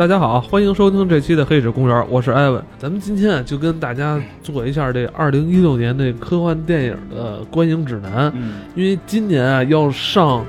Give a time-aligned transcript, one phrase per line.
[0.00, 2.64] 大家好，欢迎收听这期的《黑水公园》，我是艾文。
[2.78, 8.32] 咱们今天啊，就跟大家做一下这二零一六年的科幻电影的观影指南。
[8.34, 10.42] 嗯，因为今年啊要上，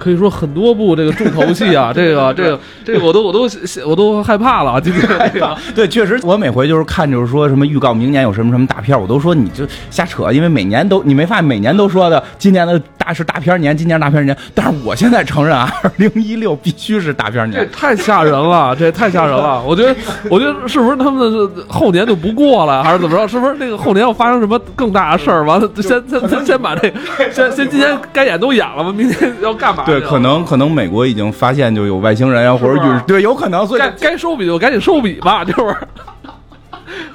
[0.00, 3.48] 可以说很多部这个重头戏啊， 这个这个这个我都我都
[3.86, 4.80] 我都害怕了啊！
[4.80, 5.02] 今天
[5.32, 17.70] 这个对，确实，我每回就是看，就是说什么预告，明年有什么什么大片儿，我都说你就瞎扯，因为每年都你没发现每年都说的今年的大是大片年，今年是大片年，但是我现在承认啊，二 零一六必须是大片年这年。
[17.70, 19.62] 太吓人了，这太吓人了！
[19.62, 19.94] 我觉得，
[20.30, 23.28] 我觉得是不是他们的后年就不过了，还是怎么着？
[23.28, 25.44] 是不是那个后年要发生什么更大的事儿？
[25.44, 26.92] 完了，先先先先把这
[27.32, 29.89] 先先今天该演都演了吧，明天要干嘛去？
[29.90, 35.76] 对，可能可能美国已经发现就有外星人啊，或者是吧陨对，有可能，所以该该收笔就赶紧收笔吧， 就是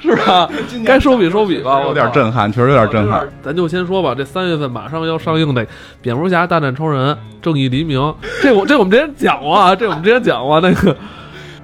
[0.00, 0.48] 是吧？
[0.84, 3.26] 该收笔收笔吧，我有点操震撼，确实有点震撼。。
[3.42, 5.64] 咱就先说吧，这三月份马上要上映的
[6.00, 7.98] 《蝙蝠侠大战超人：正义黎明》，
[8.42, 10.96] 这我这我们之前讲过啊，这我们之前讲过那个。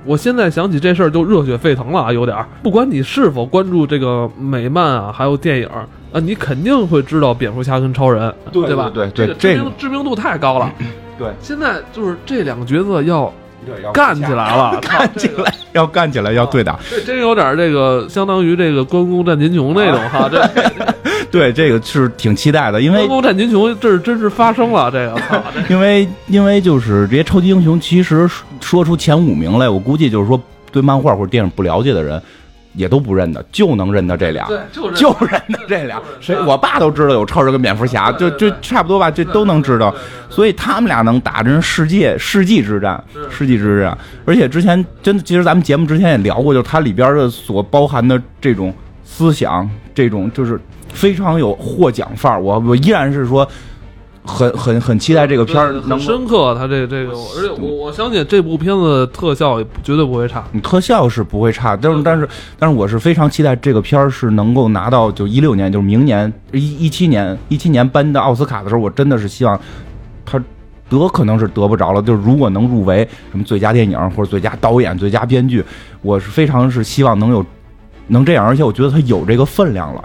[0.04, 2.44] 我现在想起这事儿就热血沸腾了啊，有点儿。
[2.60, 8.90] 不管你是否关注这个美漫啊，还有电影儿啊，你肯定会知道蝙蝠侠跟超人，对吧？
[8.92, 10.70] 对对这个知这个名知名度太高了。
[11.18, 13.32] 对现在就是这两个角色要
[13.64, 16.78] 对， 干起来了，干起来，要干起来，要对打。
[16.90, 20.42] 这真有点这个，相当于这个关公战秦琼那种哈，这
[21.30, 25.16] 对，这个是挺期待的，因为关公战秦琼，这是真是发生了，这个
[25.70, 28.28] 因为因为就是这些超级英雄，其实
[28.60, 30.40] 说出前五名来，我估计就是说
[30.72, 32.20] 对漫画或者电影不了解的人，
[32.74, 36.00] 也都不认得，就能认得这俩，对，就 就认得这俩。
[36.20, 39.94] 谁我爸都知道有超人跟蝙蝠侠，就就差不多吧，这都能知道。
[40.30, 43.96] 所以他们俩能打，真是世界世纪之战，世纪之战。
[44.24, 48.72] 而且之前真的，其实咱们节目之前也聊过，就是它里边的所包含的这种
[49.04, 50.58] 思想，这种就是
[50.92, 52.40] 非常有获奖范儿。
[52.40, 53.46] 我我依然是说。
[54.24, 60.44] 很很很期待这个片儿很深刻，他这这个，而且我我相信这部片子特效也绝对不会差。
[60.52, 62.28] 你特效是不会差，但是但是
[62.58, 69.60] 但是我是非常期待这个片儿是能够拿到就一六年，就是明年一一七年一七年颁的奥斯卡的时候，我真的是希望
[70.24, 70.40] 他
[70.88, 75.64] 得可能是得不着了，就是如果能入围什么最佳电影或者最佳导演、最佳编剧，
[76.00, 77.44] 我是非常是希望能有
[78.06, 80.04] 能这样，而且我觉得他有这个分量了。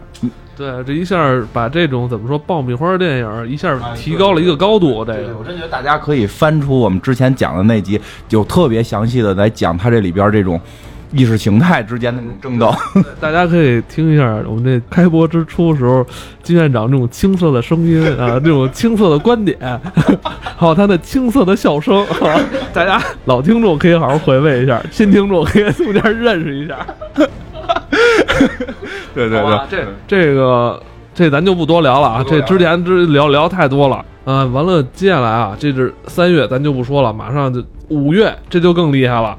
[0.57, 5.05] 对，这一下把这种怎么说爆米花电影一下提高了一个高度。
[5.05, 8.01] 这个我真觉得大家可以翻出我们之前讲的那集，
[8.31, 10.59] 有特别详细的来讲他这里边这种
[11.11, 12.73] 意识形态之间的争斗。
[13.19, 16.03] 大家可以听一下我们这开播之初时候
[16.41, 19.57] 金院长这种青涩的声音啊，这种青涩的观点，
[20.57, 22.35] 还有他的青涩的笑声啊，
[22.73, 26.75] 大家老听众可以好好回味一下，新听众可以中间认识一下。
[29.15, 30.81] 对对对，这这个
[31.13, 34.03] 这咱就不多聊了啊，这之前之聊聊太多了。
[34.25, 39.37] 啊，完了，接下来啊，这是三月，咱就不说了，马上就五月，这就更厉害了。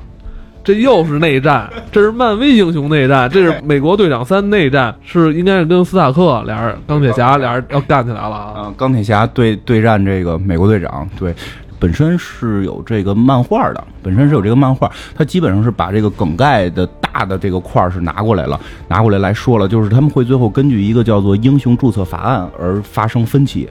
[0.65, 8.53] 这又是内战，这是漫威英雄内战，这是美国队长三内战，是应该是跟斯塔克俩人、钢铁侠俩人要干起来了啊。
[8.57, 11.35] 啊，钢铁侠对对战这个美国队长，对，
[11.79, 16.87] 本身是有这个漫画的，本身是有这个漫画，它基本上是把这个梗概的
[17.19, 23.69] 大的这个块儿是拿过来了，拿过来来说了，就是他们会最后根据一个叫做英雄注册法案而发生分歧，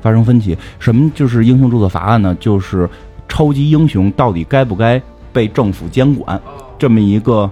[0.00, 0.56] 发生分歧。
[0.78, 2.34] 什么就是英雄注册法案呢？
[2.40, 2.88] 就是
[3.28, 5.00] 超级英雄到底该不该
[5.34, 6.40] 被政府监管
[6.78, 7.50] 这么一个。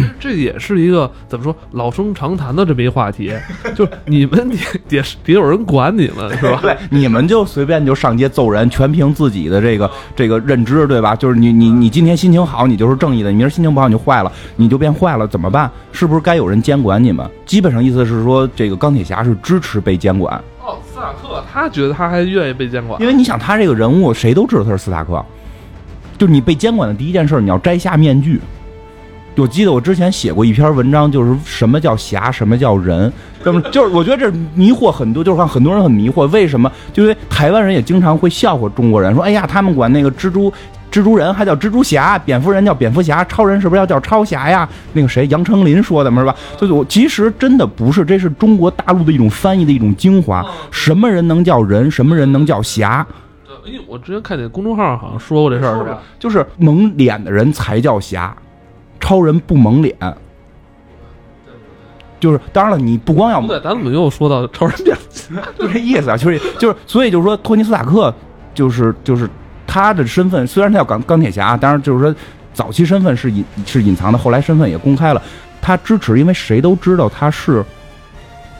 [0.20, 3.32] 这也是一个怎么说老生常谈的这么一话题，
[3.74, 4.56] 就是你们得
[4.88, 6.60] 得得有人管你们是吧？
[6.62, 11.14] 对，你们就随便就上街揍人，全凭自己的这个这个认知，对吧？
[11.16, 15.70] 就是你你你今天心情好，你就是正义的；你明儿心情不好，你就坏了，你就变坏了，怎么办？
[15.92, 17.28] 是不是该有人监管你们？
[17.44, 25.24] 基本上意思是说，这个钢铁侠是支持被监管，哦，斯塔克他觉得他还愿意被监管因，为你想他这个人物，谁都知道他是斯塔克，
[26.16, 28.40] 就是你被监管的第一件事，你要摘下面具。
[29.36, 33.10] 我记得我之前写过一篇文章，就是什么叫侠，什么叫人，
[33.42, 36.70] 这么就是我觉得这迷惑很多，就是看很多人很迷惑，为什么？
[36.92, 40.52] 就因为台湾人也经常会笑话中国人，说哎呀，他们管那个蜘蛛
[40.90, 44.68] 蜘蛛人还叫蜘蛛侠，蝙蝠人叫蝙蝠侠，超人是不是要叫超侠呀？
[44.92, 46.36] 那个谁，杨丞琳说的嘛，是吧？
[46.58, 53.06] 就是我其实真的不是，这是中国大陆的一种翻译的一种精华，什么人能叫人，什么人能叫侠？
[53.64, 56.00] 因为我之前看见公众号好像说过这事儿是吧？
[56.18, 58.36] 就是蒙脸的人才叫侠，
[59.02, 59.94] 超人不蒙脸。
[62.20, 64.96] 就是当然了，你不光要不对，咱怎么又说到超人变？
[65.58, 68.14] 就这意思啊，就是就是，所以就是说，托尼斯塔克
[68.54, 69.28] 就是就是
[69.66, 72.14] 他的身份，虽然他叫钢钢铁侠，当然就是说
[72.54, 75.20] 早期身份是隐是隐藏的，后来身份也公开了。
[75.60, 77.64] 他支持，因为谁都知道他是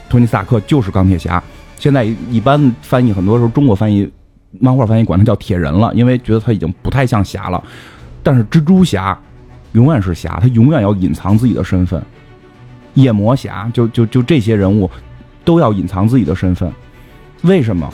[0.09, 1.41] 托尼斯塔克，就是钢铁侠。
[1.79, 4.11] 现在一般翻译很多时候中国翻译
[4.59, 7.63] 漫画翻译管他叫铁人了，因为觉得他已经不太像侠了。
[8.25, 9.17] 但是蜘蛛侠
[9.73, 12.03] 永远是侠，他永远要隐藏自己的身份。
[12.95, 14.91] 夜魔侠就就就这些人物
[15.45, 16.71] 都要隐藏自己的身份，
[17.43, 17.91] 为什么？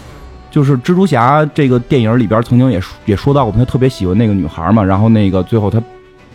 [0.50, 5.80] 就是蜘蛛侠这个电影里边曾经也也说到过，他特别喜欢那个女孩嘛，然后那个最后他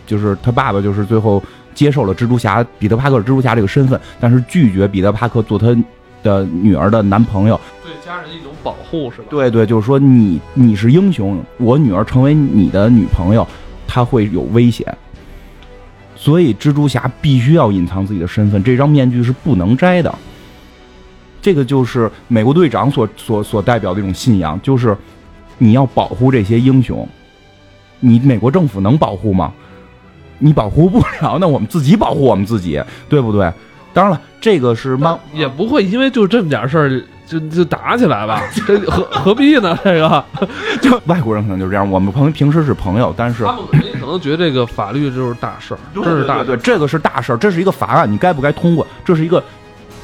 [0.06, 1.42] 就是他爸爸就是最后
[1.74, 5.76] 接受了蜘蛛侠彼得帕克蜘蛛侠这个身份，但是拒绝彼得帕克做他
[6.22, 7.60] 的女儿的男朋友。
[7.82, 9.26] 对家人一种保护是吧？
[9.28, 13.46] 对对，就是说你你是英雄，我女儿成为你的女朋友，
[13.86, 14.86] 她会有危险，
[16.24, 20.12] 所以蜘蛛侠必须要隐藏自己的身份，这张面具是不能摘的。
[21.42, 24.96] 这个就是美国队长所所所代表的一种信仰，就是
[25.58, 27.06] 你要保护这些英雄，
[28.00, 29.52] 你美国政府能保护吗？
[30.38, 33.52] 你保护不了，那我们自己保护我们自己，对不对？
[33.92, 38.42] 当然了，这个是漫也不会因为就这么点事儿就就打起来吧？
[38.66, 39.78] 这何何必呢？
[39.82, 40.24] 这个
[40.82, 43.64] 就外国人可能就是这样，我们朋平时是朋友，但是他们
[43.98, 48.86] 可能觉得这个法律就是大事儿，这是大对，这个是大事儿，这是一个法案，你该不该通过？
[49.04, 49.42] 这是一个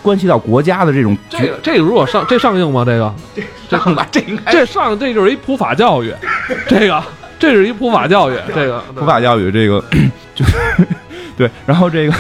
[0.03, 2.85] 关系到国家的这种这个这个如果上这上映吗？
[2.87, 3.15] 这个
[3.69, 6.15] 这上吧，这应该这上这就是一普法教育，
[6.67, 7.03] 这个
[7.39, 9.85] 这是一普法教育，这个普法教育，这个
[10.35, 10.57] 就是
[11.37, 12.15] 对，然后这个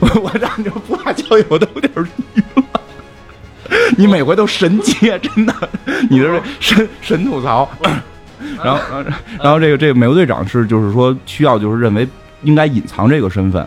[0.00, 1.92] 我我让你普法教育我都有点
[2.34, 2.64] 晕了。
[4.00, 5.54] 你每回都神接，真的，
[6.08, 7.68] 你的这神神吐槽。
[8.64, 9.10] 然后，然后，
[9.42, 12.08] 然后这个这个美国队长是就是说需要就是认为
[12.42, 13.66] 应该隐藏这个身份，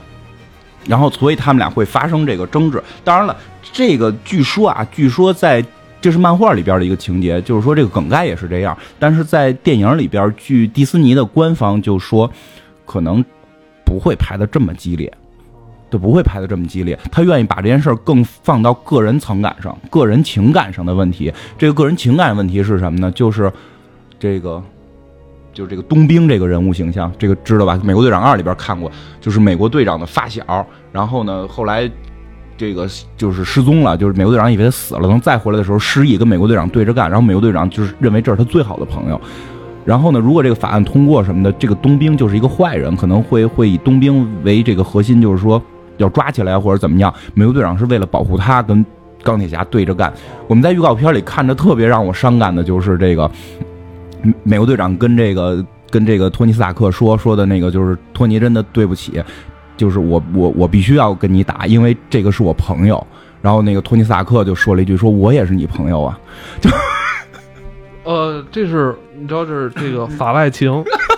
[0.88, 2.82] 然后所以他们俩会发生这个争执。
[3.04, 3.38] 当然了，
[3.72, 5.64] 这个据说啊，据说在
[6.02, 12.28] 这是漫画里边的一个情节，就是说这个梗概也是这样，但是在电影里边，据迪士尼的官方就说，
[12.88, 13.24] 可能
[13.86, 15.14] 不会拍的这么激烈。
[15.94, 21.31] 就不会拍的这么激烈，他愿意把这件事儿更放到个人情感上、个人情感上的问题。
[21.56, 23.12] 这个个人情感问题是什么呢？
[23.12, 23.54] 就是
[24.18, 24.60] 这个，
[25.54, 27.80] 就是这个冬兵这个人物形象，这个知道吧？
[27.84, 28.92] 美国队长二里边看过，
[29.22, 31.88] 就是美国队长的发小，然后呢，后来
[32.57, 39.22] 这个就是失踪了，就是美国队长以为他死了，等再回来的时候失忆，跟美国队长对着干，然后美国队长就是认为这是他最好的朋友。
[39.86, 45.62] 然后呢，如果这个法案通过什么的，这个冬兵就是一个坏人，可能会会以冬兵为这个核心，就是说。
[45.98, 47.13] 要抓起来或者怎么样？
[47.34, 48.86] 美国队长是为了保护他，跟
[49.24, 50.12] 钢铁侠对着干。
[50.48, 53.30] 我们在预告片里看着特别让我伤感的，就是这个
[54.44, 59.24] 美国队长跟这个跟这个托尼斯塔克说说的那个，就是托尼真的对不起，
[59.78, 63.06] 就是我我我必须要跟你打，因为这个是我朋友。
[63.42, 66.18] 然后那个托尼斯塔克就说了一句，说我也是你朋友啊。
[66.62, 66.69] 就
[68.06, 70.84] 呃，这是你知道，这是这个法外情。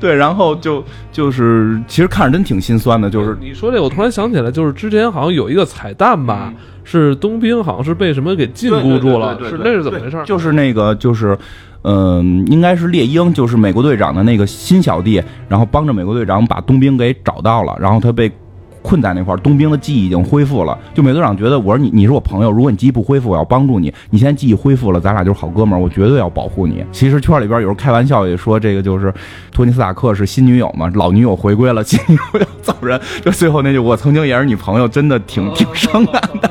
[0.00, 3.08] 对，然后就就是，其实看着真挺心酸的。
[3.10, 6.52] 就是你说这，我突然想起来，就是之前好像有一个彩蛋吧，
[6.84, 10.22] 是冬兵好像是被什么给禁锢住了，是那是怎么回事？
[10.24, 11.36] 就是那个，就是，
[11.82, 18.30] 嗯，应该是猎鹰，就是美国队长的那个新小弟，然后帮着美国队长把冬兵给找到了，然后他被。
[18.82, 20.78] 困在那块儿，冬兵的记忆已经恢复了。
[20.94, 23.92] 就美队长觉得，我说你你是我朋友，如果你记忆不恢复，我要帮助你。
[24.10, 26.84] 你现在记忆恢复了，咱俩就是好哥们儿，我绝对要保护你。
[26.92, 29.12] 其实圈里边有人开玩笑也说，这个就是
[29.52, 33.00] 托尼斯塔克是新女友嘛，老女友回归了，新女友要走人。
[33.24, 36.50] 就最后那句，我曾经也是你朋友，真的挺挺伤感的。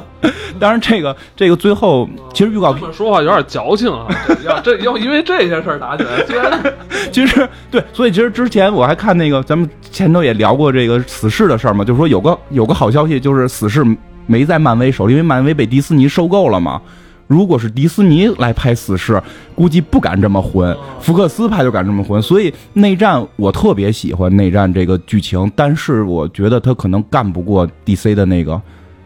[0.59, 4.07] 当然，这个这个最后，其实预告片说话有点矫情啊。
[4.45, 6.73] 要这要因为这些事儿打起来，
[7.11, 13.85] 其实对，所以其实之前我还看那个，咱们前头也聊过这个死侍的事儿嘛，就是说有个有个好消息，就是死侍
[14.25, 16.81] 没在漫威手里，因为漫威被迪士尼收购了嘛。
[17.27, 19.21] 如果是迪士尼来拍死侍，
[19.53, 22.19] 估计不敢这么混，福克斯拍就敢这么混。
[22.19, 28.59] 所以内战我特别喜欢内战这个剧情，但是我觉得他可能干不过 DC 的那个。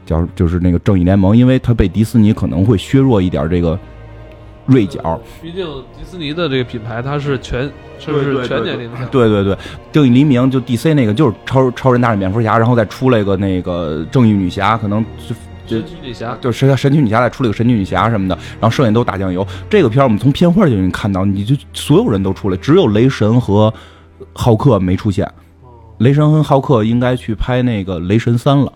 [0.05, 3.77] 叫就是那个正义联盟，因为它被迪士尼可能会削弱一点这个
[4.65, 5.19] 锐角。
[5.41, 5.65] 毕竟
[5.97, 7.69] 迪士尼的这个品牌，它是全
[7.99, 9.07] 是不是全年龄向？
[9.07, 9.57] 对对对，
[9.91, 19.45] 正义黎明就 DC 那个就是超超人大战蝙蝠侠，然后再出来一个那个正义女侠，可能就神奇女侠，就是神奇女侠再出了个神奇女侠什么的，然后剩下都打酱油。
[19.69, 23.73] 这个片儿我们从片花就能看到，你就所有人都出来，只有雷神和
[24.33, 25.29] 浩克没出现。
[25.99, 28.71] 雷神和浩克应该去拍那个雷神三了。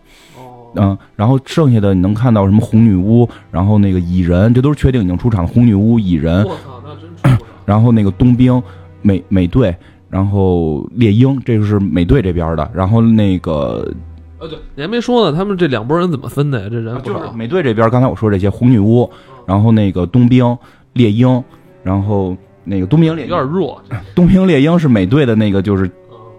[0.75, 6.43] 嗯，然后剩下的你能看到什么红女巫，然后那个蚁人，这都是确定已经出场的红女巫、蚁人。
[6.43, 8.61] 我操，那真然后那个冬兵、
[9.01, 9.75] 美美队，
[10.09, 12.69] 然后猎鹰，这个是美队这边的。
[12.73, 13.91] 然后那个，
[14.39, 16.67] 呃，对，你还没说呢，他们这两拨人怎么分的呀？
[16.69, 19.09] 这人就是美队这边，刚才我说这些红女巫，
[19.45, 20.57] 然后那个冬兵、
[20.93, 21.43] 猎鹰，
[21.81, 23.81] 然后那个冬兵猎鹰有点弱。
[24.13, 25.89] 冬兵猎鹰是美队的那个，就是。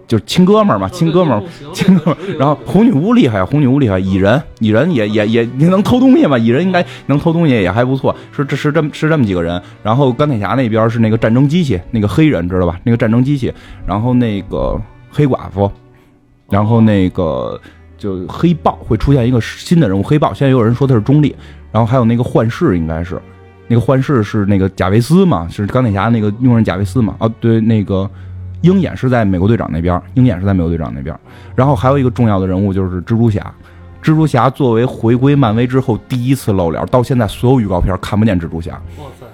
[0.09, 2.37] 就是亲哥们儿嘛，亲哥们儿，亲哥们儿。
[2.39, 3.99] 然后红女巫厉害，红女巫厉害。
[3.99, 6.35] 蚁人，蚁人也也也也能偷东西嘛？
[6.35, 8.13] 蚁人应该能偷东西也还不错。
[8.31, 9.61] 是这是这么是这么几个人。
[9.83, 12.79] 然后钢铁侠那边是那个战争机器，那个黑人知道吧？
[12.83, 13.53] 那个战争机器。
[13.85, 14.75] 然后那个
[15.11, 15.71] 黑寡妇，
[16.49, 17.61] 然后那个
[17.95, 21.35] 就黑豹会出现一个新的人物，黑豹现在也有人说他是中立，
[21.71, 23.21] 然后还有那个幻视应该是。
[23.67, 27.15] 那个幻视是那个贾维斯嘛，是钢铁侠那个佣人贾维斯嘛？
[27.19, 28.09] 啊，对，那个
[28.61, 31.17] 鹰眼是在美国队长那边，鹰眼是在美国队长那边。
[31.55, 33.41] 然后还有一个重要的人物就是蜘蛛侠，
[34.01, 38.73] 蜘蛛侠作为回归漫威之后第一次露脸，到现在所有预告片看不见蜘蛛侠。
[38.97, 39.25] 哇塞，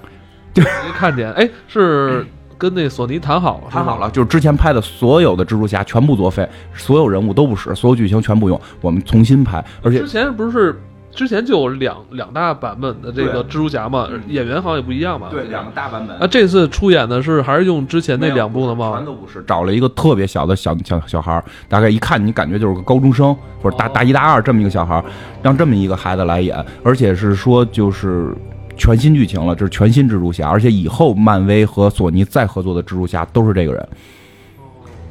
[0.53, 2.25] 就没看见，哎，是
[2.57, 10.79] 跟那索尼谈好了，谈好了，就是之前拍的所有的蜘蛛侠全部作废，所有人物都不使，所有剧情全部用，我们重新拍，而且之前不是。
[11.15, 15.29] 之前就有两两大版本的这个蜘蛛侠嘛，演员好像也不一样嘛。
[15.31, 16.15] 对，两个大版本。
[16.19, 18.93] 那这次出演的是还是用之前那两部的吗？
[18.95, 25.03] 全都不是，找了一个特别小的小小小孩大概一看你感觉就是个高中生或者大大一大二这么一个小孩
[25.41, 28.35] 让这么一个孩子来演，而且是说就是
[28.75, 33.87] 全新剧情了，这是全新蜘蛛侠，而且以后漫威和索尼再合作的蜘蛛侠都是这个人，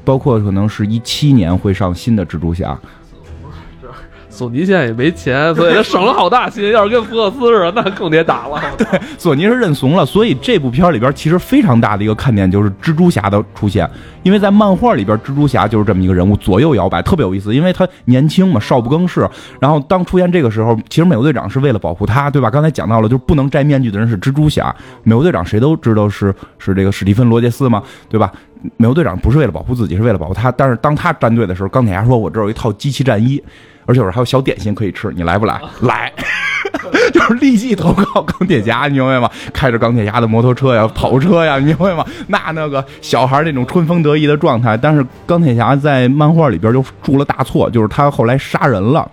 [0.05, 2.79] 包括可能是一七年会上新的蜘蛛侠。
[4.35, 6.73] 索尼现在也没钱，所以他省了好大心。
[6.73, 8.61] 要是跟福克斯似的，那更得打了。
[8.77, 8.87] 对，
[9.17, 10.05] 索尼是认怂了。
[10.05, 13.89] 所以这部片里边其实非常大的一个看点就是蜘蛛侠的出现，
[14.25, 17.55] 因为在漫画里边，蜘蛛侠就是这么一个人物，左右摇摆，特别有意思。
[17.55, 19.27] 因为他年轻嘛，少不更事。
[19.61, 22.51] 然后当出现这个时候，其实美国队长是为了保护他，对吧？
[22.51, 24.75] 刚才讲到了，就是不能摘面具的人是蜘蛛侠。
[25.05, 28.33] 美国队长谁都知道是是这个史蒂芬罗杰斯嘛，对吧？
[28.79, 30.51] 美国队长不是为了保护自己，是为了保护他。
[30.51, 33.43] 但是当他站队的时候，钢铁侠说：“我这有一套机器战衣。”
[33.87, 35.61] 而且我还有小点心可以吃，你来不来？
[35.83, 36.13] 来，
[37.13, 39.31] 就是立即投靠钢铁侠，你明白吗？
[39.53, 42.05] 开着钢铁侠的摩托车呀、跑车呀，你明白吗？
[42.29, 44.77] 那那个小孩那种春风得意的状态。
[44.77, 49.11] 但是钢铁侠在漫画里边就铸了大错，就是他后来杀人了。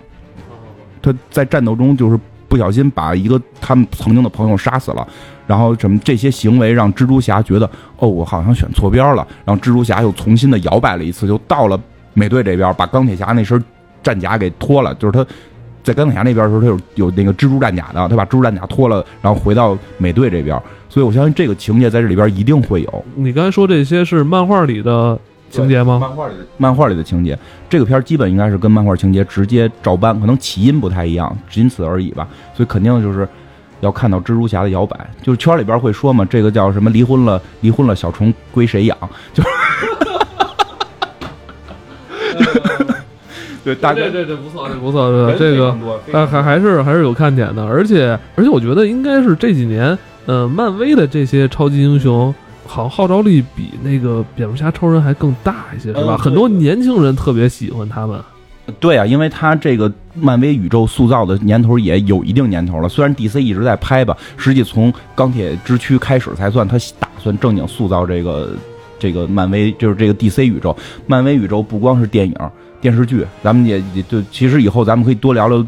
[1.02, 5.06] 他在战斗中就是不小心把一个他们曾经的朋友杀死了，
[5.48, 9.28] 然后什么这些行为让蜘蛛侠觉得哦，我好像选错边了。
[9.44, 11.78] 然后蜘蛛侠又重新的摇摆了一次，就到了
[12.14, 13.62] 美队这边，把钢铁侠那身。
[14.04, 15.26] 战甲给脱了，就是他
[15.84, 20.56] 在钢铁侠那边的时候，他有有那个蜘蛛战甲的，他把蜘蛛战甲脱了，然后回到美队这边，
[20.90, 23.06] 所以我相信这个情节在这里边一定会有。
[23.16, 25.18] 你刚才说这些是漫画里的
[25.50, 25.98] 情节吗？
[26.00, 27.38] 漫画里的漫画里的情节，
[27.70, 32.28] 这个片基本应该是跟漫画情节直接照搬，可能起因不太一样，仅此而已吧。
[32.56, 33.28] 所以肯定就是
[33.80, 36.90] 要看到蜘蛛侠的摇摆，就是圈里边会说嘛，这个叫什么？
[36.92, 38.98] 离婚了，离婚了，小虫归谁养？
[39.34, 39.44] 就。
[43.64, 45.76] 对，大对对对，不错，这不错，这个
[46.12, 52.34] 还还还是还是有看点的，而且而且我觉得应该是这几年，呃，漫威的这些超级英雄，
[52.66, 56.18] 好像号召力比那个蝙蝠侠、超人还更大一些，是吧？
[56.18, 58.20] 很多年轻人特别喜欢他们。
[58.80, 68.52] 对啊，因为他这个漫威宇宙塑造的年头也有一定年头了，虽然 DC 一直在拍吧，实际从钢铁之躯开始才算他打算正经塑造这个
[68.98, 70.76] 这个漫威，就是这个 DC 宇宙。
[71.06, 72.36] 漫威宇宙不光是电影。
[72.82, 75.66] 电视剧，咱们也也就其实以后咱们可以多聊聊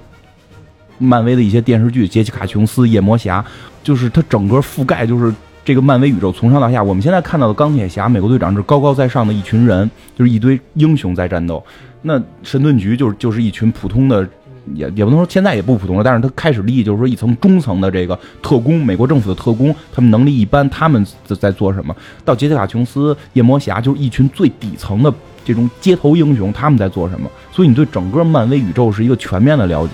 [0.97, 3.39] 漫威的一些电视剧，《杰西卡·琼斯》《夜魔侠》，
[3.83, 6.81] 就是它整个覆盖就是这个漫威宇宙从上到下。
[6.81, 11.63] 我们现在看到的钢铁侠、美国队长是高高在上的一群人，就是一堆英雄在战斗。
[12.01, 14.27] 那神盾局就是就是一群普通的，
[14.73, 21.95] 也也不能说现在也不普通了，但是他开始立就是说一层中层的这个特工，美国政府的特工，他们能力一般，他们在在做什么？
[22.25, 25.13] 到杰西卡·琼斯、夜魔侠就是一群最底层的。
[25.45, 27.29] 这种街头英雄他们在做什么？
[27.51, 29.93] 所以你对整个漫威宇宙是一个全面的了解。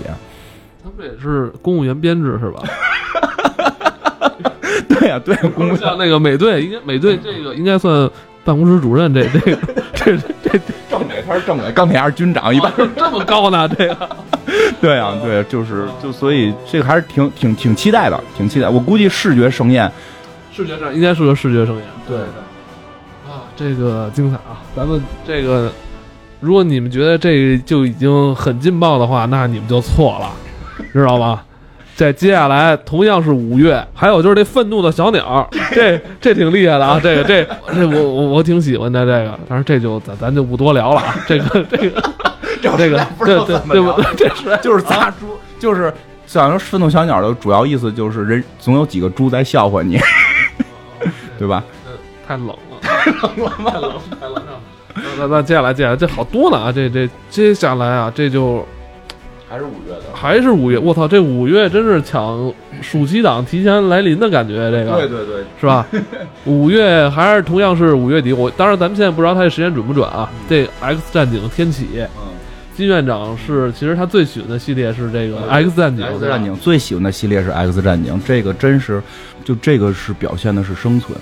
[0.83, 2.63] 他们也是公务员编制是吧？
[4.87, 8.09] 对呀，对，公像那个美队，应该美队这个应该算
[8.43, 9.57] 办公室主任，这 这个
[9.93, 13.67] 这这政委他是政委，钢铁侠是军长，一般 这么高呢？
[13.67, 14.09] 这个，
[14.81, 18.67] 对啊，对，就是就所以这个还是挺挺挺期待的，挺期待。
[18.67, 19.89] 我估计视觉盛宴，
[20.51, 22.33] 视觉上应该是个视觉盛宴，对的。
[23.59, 24.63] 这个精彩啊！
[24.73, 25.69] 咱们这个，
[26.39, 30.31] 如果你们觉得这个就已经很劲爆的话，那你们就错了，
[30.93, 31.41] 知道吗？
[31.93, 36.97] 在接下来同样是五月，还有就是这愤怒的小鸟， 这这挺厉害的啊！
[37.03, 41.15] 这个这这我我我挺喜欢的这个，但是这就咱咱就不多聊了啊！
[41.27, 42.01] 这个这个
[42.77, 44.01] 这个对对对不？
[44.15, 45.93] 这是就是 仨猪，就是
[46.25, 49.99] 想说愤怒小鸟的主要意思就是人总有几个猪在笑话你，
[51.37, 51.61] 对吧？
[52.25, 52.55] 太冷。
[53.05, 54.61] 太冷了，太冷，太冷了。
[55.17, 56.71] 那那接下来，接下来这好多呢啊！
[56.71, 58.65] 这这接下来啊，这就
[59.49, 60.77] 还是五月的，还是五月。
[60.77, 62.51] 我操，这五月真是抢
[62.81, 64.69] 暑期档提前来临的感觉。
[64.69, 65.85] 这个对对对，是吧？
[66.45, 68.33] 五月还是同样是五月底。
[68.33, 70.29] 我当然咱们现在不知道它这时间准不准啊。
[70.49, 71.87] 这 X 战警天启，
[72.17, 72.27] 嗯，
[72.75, 78.19] 金院长是其实他最喜欢的系列是这个 X 战警，X 战警最喜欢的系列是 X 战警。
[78.25, 79.01] 这个真是，
[79.45, 81.17] 就这个是表现的是生存。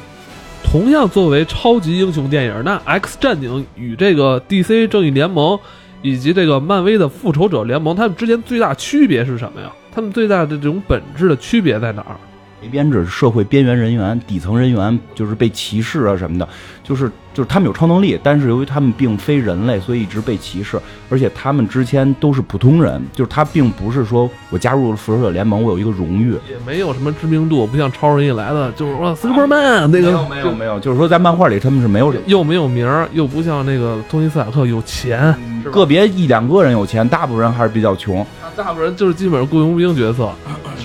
[0.63, 5.57] 同样作为超级英雄电影，那《X 战警》与这个 DC 正义联盟
[6.01, 9.71] 以及这个漫威的复仇者联盟，他们之间最大区别是什么呀？
[9.91, 12.17] 他们最大的这种本质的区别在哪儿？
[12.61, 16.47] 没编制，社会边缘人员、底层人员，就是被歧视啊什么的，
[16.83, 20.79] 就是就是他们有超能力，但是由于他们并非人类，所以一直被歧视。
[21.09, 35.33] 而且他们之前都是普通人，就是他并不是说我加入了复仇者联盟，我有一个荣誉，也没有什么知名度，不像超人一来的就是说 Superman 那个没有没有没有，就是说在漫画里他们是没有又没有名儿，又不像那个托尼斯塔克有钱，
[35.71, 38.25] 个别一两个人有钱，大部分人还是比较穷。
[38.55, 40.31] 大部分人就是基本上雇佣兵角色，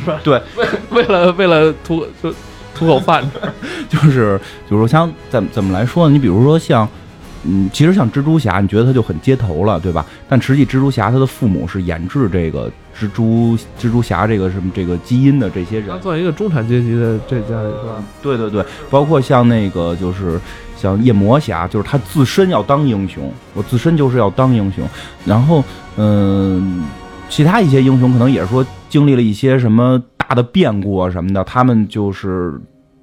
[0.04, 0.21] 是吧？
[0.25, 2.32] 对，为为了为了图就
[2.75, 3.40] 图口饭吃，
[3.88, 6.12] 就是就是说像怎怎么来说呢？
[6.12, 6.88] 你比如说像，
[7.44, 10.04] 嗯，其实像蜘蛛侠，你觉得他就很街头了，对吧？
[10.28, 18.02] 但实际蜘蛛侠他的父母是研制这个蜘蛛蜘蛛侠这个什么这个基因的这些人，他算一个中产阶级的这家里是吧？
[18.23, 20.40] 对对对，包括像那个就是
[20.76, 24.88] 像夜魔侠，就是他自身要当英雄，我自身就是要当英雄，
[25.25, 25.62] 然后
[25.97, 26.82] 嗯。
[27.32, 32.60] 其他一些英雄可能也是说经历了一些什么大的变故啊什么的，他们就是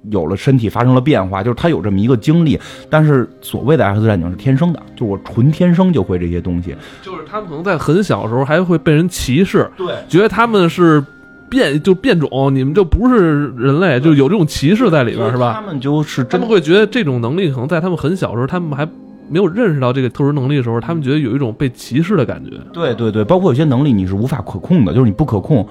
[0.08, 2.56] 有了身体发生了变化，就是他有这么一个经历。
[2.88, 6.76] 但是所谓的 X 战警是天生的，就我纯天生就会这些东西。
[7.02, 11.04] 就是他们可能在很小的时候还会被人歧视，对，觉得他们是
[11.48, 15.54] 变就变种，你们就不是人类，就有这种歧视在里边，是吧？
[15.54, 18.88] 他们就是他们会觉得这种能力可能在他们很小时候，他们还。
[19.30, 22.50] 没有认识到这个特殊能力的时候，他们觉得有一种被歧视的感觉。
[22.72, 25.66] 对对对，包括有些能力你是无法可控的，就是你不可控。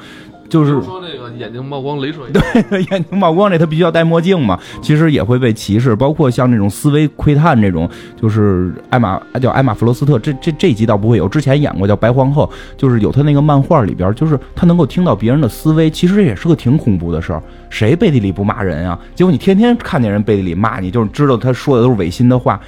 [0.50, 4.60] 就是说那眼睛冒光，镭射对 眼睛冒光，这他必须要戴墨镜嘛。
[4.82, 11.28] 其实也会被歧视，包括像那种思维窥探这种，就是艾玛叫艾玛弗罗斯特，这这这集倒不会有。
[11.28, 17.42] 之前演过叫白皇后，就是有他那个漫画里边，就是他能够听到别人的思维，其实也是个挺恐怖的事儿。
[17.70, 18.98] 谁背地里不骂人啊？
[19.14, 22.60] 结果你天天看见人背地里骂你，就是知道他说的都是违心的话，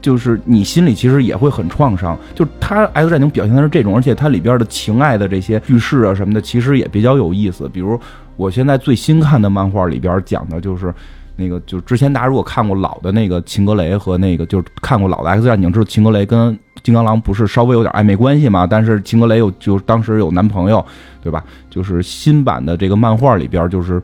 [0.00, 2.18] 就是你心里其实也会很创伤。
[2.34, 7.08] 就他 X 战警表现的是这种，而且它里边的情爱的这些叙事啊什么的，其实也比较。
[7.18, 7.98] 有意思，比如
[8.38, 10.94] 我现在最新看的漫画里边讲的就是
[11.34, 18.64] 那个，就之前大家如果看过老的那个秦格雷和那个，就是看过老的 X 战警，知道秦格雷跟金刚狼不是稍微有点暧昧关系嘛？
[18.64, 20.84] 但是秦格雷有就当时有男朋友，
[21.20, 21.44] 对吧？
[21.68, 24.00] 就是新版的这个漫画里边，就是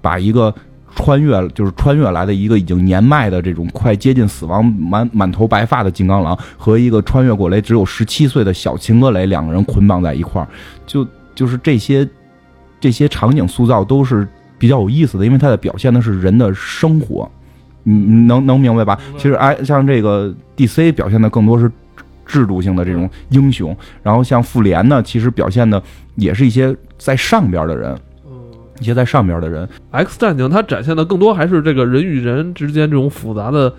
[0.00, 0.54] 把一个
[0.96, 10.48] 穿越，就是穿越来的一个已经年迈的这种快接近死亡、满满头白发的金刚狼和一个穿越过来只有十七岁的小秦格雷两个人捆绑在一块儿，
[10.86, 12.08] 就就是这些。
[12.80, 14.26] 这些场景塑造都是
[14.58, 17.30] 比较有意思的，因为它在表现的是人的生活，
[17.84, 18.98] 嗯能能明白吧？
[19.16, 21.70] 其实哎，像这个 DC 表现的更多是
[22.26, 25.82] 制度性的这种英雄，然后像复联呢，其实表现的
[26.16, 27.96] 也是一些在上边的人，
[28.80, 29.68] 一些在上边的人。
[29.90, 33.72] X 战警它展现的更多还是这个人与人之间这种复杂的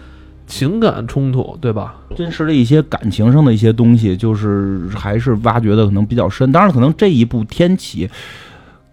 [0.48, 1.96] 情感冲突，对吧？
[2.16, 6.52] 真实的一些感情上的一些东西，就是还是挖掘的可能比较深。
[6.52, 8.10] 当然，可能这一部天启。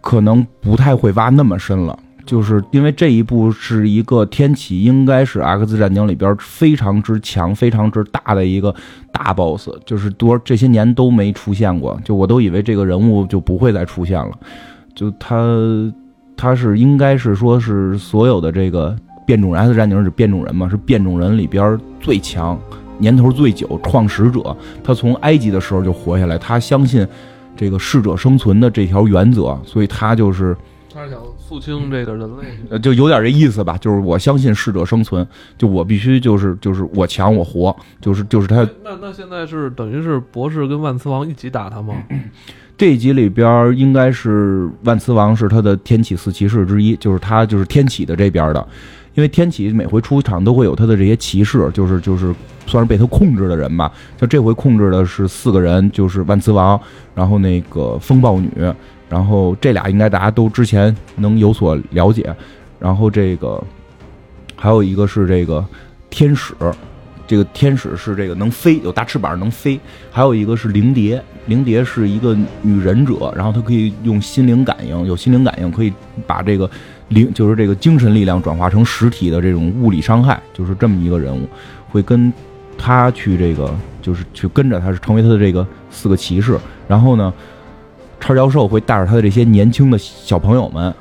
[0.01, 8.75] 可能不太会挖那么深了，就是因为这一部是一个天启，应该是 X 战警里边非常之强、非常之大的一个
[9.11, 14.31] 大 boss，就是多这些年都没出现过，就我都以为这个人物就不会再出现了。
[14.95, 15.37] 就他，
[16.37, 18.95] 他是应该是说是所有的这个
[19.27, 22.59] 变种人 X 战警是变种人嘛，是变种人里边最强、
[22.99, 24.57] 年头最久、创始者。
[24.85, 27.07] 他从埃及的时候就活下来，他相信。
[27.57, 30.57] 这个适者生存的这条原则，所以他就是
[30.93, 33.77] 他是想肃清这个人类，呃，就有点这意思吧。
[33.79, 35.27] 就是我相信适者生存，
[35.59, 38.57] 就我必须就是就是我强我活，就是就是他。
[38.85, 41.95] 那那现在是等于是博士跟万磁王一起打他吗？
[42.79, 48.69] 这一集里边应该是万磁王是他的天启四骑士之一，就是他就是天启的这边的。
[49.17, 52.35] 因为天启每回出场都会有他的这些骑士，就是就是
[52.67, 53.91] 算是被他控制的人吧。
[54.21, 56.79] 像这回控制的是四个人，就是万磁王，
[57.15, 58.51] 然后那个风暴女，
[59.09, 62.35] 然后这俩应该大家都之前能有所了解。
[62.79, 63.63] 然后这个
[64.55, 65.65] 还有一个是这个
[66.11, 66.53] 天使，
[67.27, 69.81] 这个天使是这个能飞，有大翅膀能飞。
[70.11, 75.91] 还有一个是灵蝶，灵蝶是一个女忍者，然后她可以用心灵感应，有心灵感应可以
[76.27, 76.71] 把这个。
[77.09, 81.49] 灵就是这个精神力量转化成实体的这种物理伤害，就是这么一个人物，
[81.89, 82.33] 会跟
[82.77, 86.59] 他去这个，就是去跟着他，是成为他的这个四个骑士。
[86.89, 87.33] 然后呢，
[88.19, 90.93] 叉教授会带着他的这些年轻的小朋友们，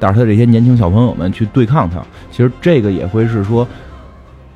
[0.00, 2.02] 带着他的这些年轻小朋友们去对抗他。
[2.30, 3.66] 其实这个也会是说，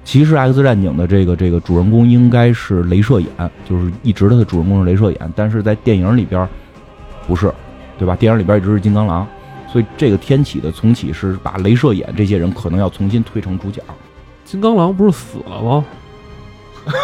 [0.04, 3.28] 其实 X 战警的这个这个主人公应该是镭射眼，
[3.68, 6.46] 就是一直他的主人公是镭射眼，但是在电影里边
[7.26, 7.52] 不是，
[7.98, 8.16] 对吧？
[8.16, 9.26] 电影里边一直是金刚狼。
[9.70, 13.82] 所以这个天启的重启是把镭射眼这些人可能要重新推成主角。
[14.44, 15.84] 金刚狼不是死了吗？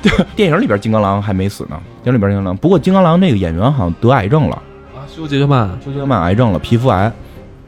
[0.00, 4.62] 对电影里边金刚狼还没死呢，电影里边金刚狼，不过金刚狼那个演员好像得癌症了，
[4.94, 7.12] 啊，休杰克曼，休杰克曼癌症了，皮肤癌，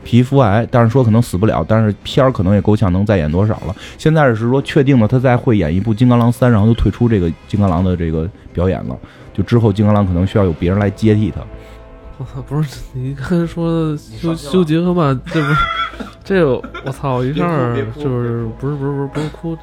[0.05, 3.75] 皮肤癌，但是说可能死不了，但是片儿可能也够呛能再演多少了。
[3.97, 8.97] 现在是说确定了他再会演一部金刚狼三，然后就退出这个金刚狼的这个表演了，
[9.35, 11.41] 就之后金刚狼可能需要有别人来接替他。
[12.19, 15.57] 我操，不是你刚才说休休杰克曼，这不是
[16.25, 19.57] 这个 我操一下就是不是不是不是不是哭。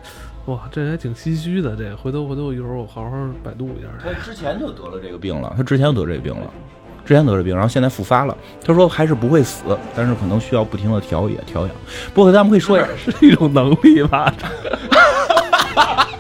[0.46, 1.76] 哇，这还挺唏嘘的。
[1.76, 3.12] 这回头回头一会儿我好好
[3.44, 3.90] 百度一下。
[4.02, 6.50] 他之前就得了这个病了，他之前就得这病了，
[7.04, 8.38] 之前得这病，然后现在复发了。
[8.64, 11.76] 他说还是不会死，但是可能需要不停的调也调养。
[12.14, 14.34] 不过咱们可以说一下， 是一种能力吧。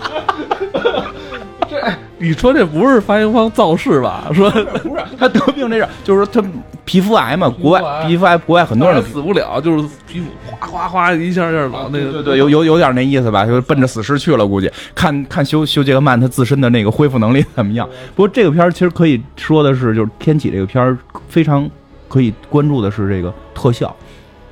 [2.26, 4.28] 你说这不是发行方造势吧？
[4.34, 6.44] 说不是他得病这事，就是他
[6.84, 10.26] 皮肤癌嘛，国外皮肤癌，国外很多人死不了，就是皮肤
[10.60, 17.88] 哗哗哗一下下老那个，对对，有有有点那意思吧，就是奔着死尸去了，估计看看修修杰克曼他自身的那个恢复能力怎么样。
[18.16, 20.98] 不过这个片儿其实可以说的是，就是天启这个片儿
[21.30, 21.70] 非常
[22.08, 23.96] 可以关注的是这个特效，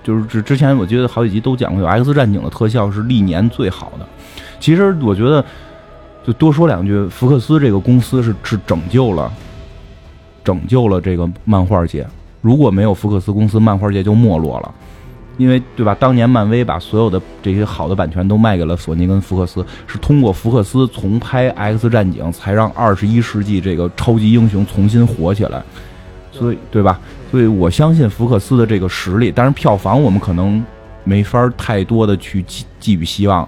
[0.04, 4.06] 就是之之前我觉得好几集都讲过，有 X 战警的特效是历年最好的。
[4.60, 5.44] 其实我觉得。
[6.26, 9.32] 就多说两句，福克斯这个公司是是拯救了，
[10.44, 12.08] 拯救了这个漫画界。
[12.42, 14.74] 如果没有福克斯公司，漫画界就没落了。
[15.38, 15.96] 因为对吧？
[16.00, 25.64] 当年漫威把所有的这些好的版权都卖给了索尼跟福克斯，是通过福克斯重拍 X 战警，才让二十一世纪这个超级英雄重新火起来。
[26.32, 27.00] 所以对吧？
[27.32, 29.32] 所以我相信福克斯的这个实力。
[29.34, 30.64] 但是票房我们可能
[31.04, 33.48] 没法太多的去寄寄予希望。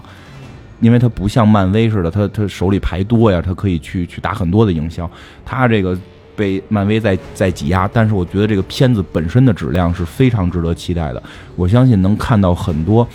[0.81, 5.09] 因为它不像漫威似的，他他手里牌多呀，他可以去去打很多的营销。
[5.45, 5.97] 他这个
[6.35, 11.23] 被漫威在在挤压，但是我觉得这个片子本身的质量是非常值得期待的。
[11.55, 13.07] 我相信能看到很多，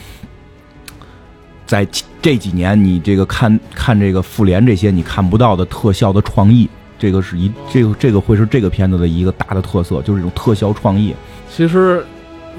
[1.66, 1.87] 在
[2.23, 6.68] 这几年你这个看看这个复联这些你看不到的特效的创意，
[6.99, 11.14] 这个是一这个这个会是这个片子的一个大的特色，就是这种特效创意。
[11.51, 12.05] 其实。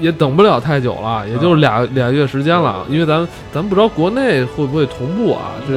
[0.02, 5.52] 也等不了太久了，也就俩俩月时间了，因为咱咱不知道国内会不会同步啊？
[5.66, 5.76] 这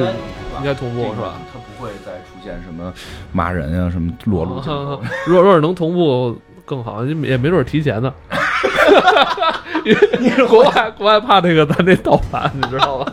[0.58, 1.34] 应该同步是吧？
[1.52, 2.92] 它不会再出现什么
[3.32, 4.60] 骂人啊，什么裸露。
[5.26, 8.12] 若若是能同步更好，也没准提前呢。
[10.18, 13.12] 你是国外国外怕那个咱这盗版，你知道 吧？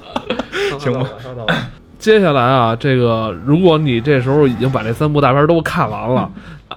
[0.80, 1.06] 行吧。
[2.00, 6.30] 接下来啊，这个如果你这时候已经把这三部大片都看完了，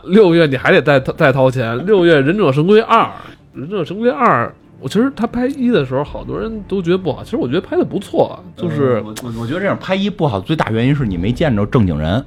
[0.05, 1.85] 六月你还得再再掏钱。
[1.87, 3.01] 六月《忍者神龟二》。
[3.56, 4.46] 《忍者神龟二》，
[4.80, 7.24] 我其实他拍一的时候，好多人都觉得不好。
[7.24, 12.22] 其实我觉得拍的不错，就是我我觉得这样拍一不好，最大原因是你没见着正经人。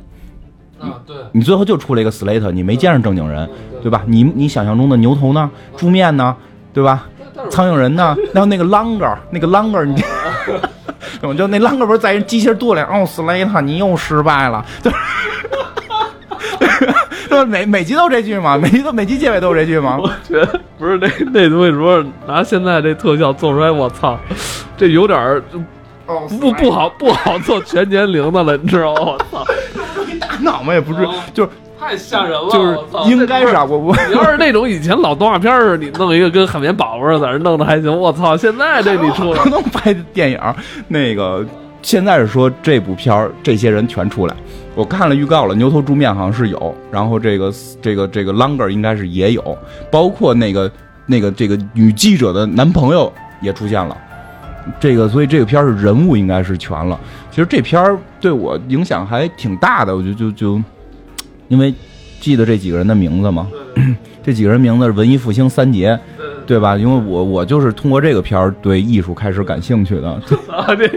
[0.79, 3.47] 啊，对，你最后就出了一个 Slate，你没见着正经人，
[3.83, 4.03] 对吧？
[4.07, 5.51] 你你想象中的牛头呢？
[5.77, 6.35] 猪面呢？
[6.73, 7.07] 对吧？
[7.51, 8.15] 苍蝇人呢？
[8.33, 10.01] 然后那个 Longer，那个 Longer，你，
[11.21, 12.79] 我就那 Longer 不是在人机器人肚里？
[12.81, 14.65] 哦，Slate，你又失败了。
[17.29, 18.57] 对，每每集都这句吗？
[18.57, 19.99] 每集都每集结尾都是这句吗？
[20.01, 24.17] 我觉得不是那 那东西，如果拿现在这特效做出来，我操，
[24.77, 25.43] 这有点儿
[26.39, 29.01] 不不好不好做全年龄的了，你知道吗？
[29.01, 29.45] 我操，
[30.19, 32.77] 大脑嘛也不是，就是太吓人了，就是
[33.11, 37.95] 应该是啊，我我你要是那种以前老动画片儿，你弄一个跟海绵宝宝似的，在那弄的还行。
[37.95, 40.39] 我操，现在这你出能 拍电影，
[40.87, 41.45] 那个
[41.81, 44.35] 现在是说这部片儿这些人全出来。
[44.75, 49.57] 我看了预告了，牛头猪面好像是有，然后这个这个这个 Longer 应该是也有，
[49.91, 50.71] 包括那个
[51.05, 53.11] 那个这个女记者的男朋友
[53.41, 53.97] 也出现了，
[54.79, 56.97] 这个所以这个片儿是人物应该是全了。
[57.29, 60.61] 其实这片儿对我影响还挺大的，我就就就
[61.47, 61.73] 因为
[62.21, 63.47] 记得这几个人的名字嘛，
[64.23, 65.99] 这几个人名字是文艺复兴三杰。
[66.49, 66.75] 对吧？
[66.75, 70.09] 因为我我就是通过这个片儿对艺术开始感兴趣的。
[70.51, 70.89] 啊，这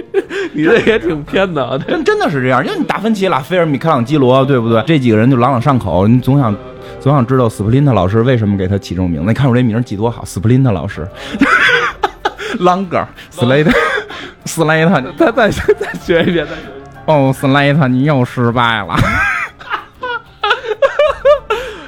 [0.55, 2.65] 你这也挺偏的，真真的是这样。
[2.65, 4.83] 因为你达芬奇、拉斐尔、米开朗基罗，对不对？
[4.87, 6.57] 这几个人就朗朗上口，你总想
[6.99, 9.29] 总想知道斯普林特老师为什么给他起这种名字。
[9.29, 11.07] 你看我这名儿起多好，斯普林特老师。
[12.59, 16.63] Longer Slate，Slate，再再再学一遍，再学。
[17.05, 18.95] 哦，Slate，你又失败了。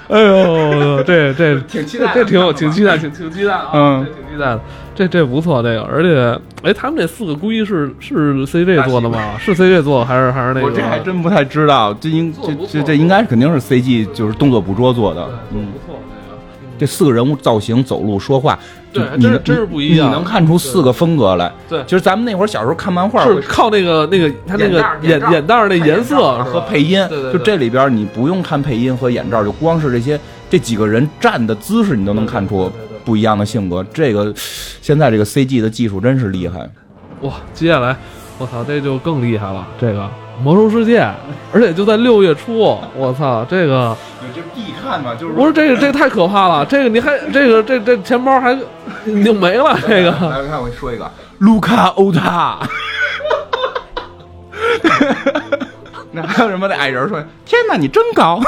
[0.08, 3.70] 哎呦，这这 挺期待，这挺有挺期待，挺挺期待啊！
[3.72, 4.60] 嗯，挺期待的。
[4.94, 9.34] 这这不错，这个，而且，哎，他们这四个估计是是 CG 做的吗？
[9.38, 10.66] 是 CG 做的还是还是那个？
[10.66, 15.28] 我这还真不太知道，这应这这这应该肯定是 CG，就是动作捕捉做的。
[15.52, 15.98] 嗯，不错。
[16.78, 18.58] 这四个人物造型、走路、说话，
[18.94, 20.08] 对，真真是不一样。
[20.08, 21.52] 你能看出四个风格来。
[21.68, 27.04] 对，其实咱们那会儿小时候看漫画是靠那个那个他那个眼眼袋那颜色和配音。
[27.08, 27.32] 对对。
[27.32, 32.70] 就这里边你不用看配音和眼罩，就光是这些这几个人站的姿势，你都能看出
[33.04, 33.84] 不一样的性格。
[33.92, 34.32] 这个
[34.80, 36.70] 现在这个 CG 的技术真是厉害。
[37.22, 37.96] 哇，接下来
[38.38, 40.08] 我操，这就更厉害了，这个
[40.42, 41.08] 魔兽世界，
[41.52, 43.96] 而且就在六月初，我操，这个
[44.34, 48.52] 就必看嘛，就是不是这个这个太可怕了，这个你还这个这这钱包还
[49.06, 52.58] 已经没了，这个来看我说一个，卢卡欧塔。
[56.16, 56.68] 那还有什么？
[56.68, 58.40] 那矮人说：“天哪，你真高！”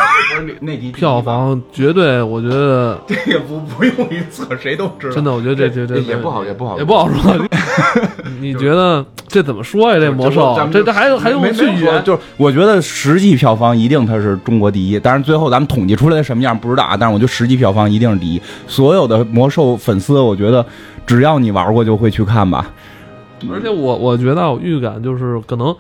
[0.63, 5.15] 那集票房绝对，我觉得这个不不用预测，谁都知道。
[5.15, 7.35] 真的，我觉得这这这也不好，也不好，也不好说。
[8.41, 9.99] 你觉得这怎么说呀？
[9.99, 12.05] 这魔兽，这这还还用去语言？
[12.05, 16.97] 就是我觉得实际票房一定它是中国第一，但是最后咱们统计出来什么样不知道啊。
[16.97, 18.41] 但是我觉得实际票房一定是第一。
[18.67, 20.65] 所有的魔兽粉丝，我觉得
[21.07, 22.71] 只要你玩过就会去看吧。
[23.51, 25.75] 而且我我觉得我预感就是可能。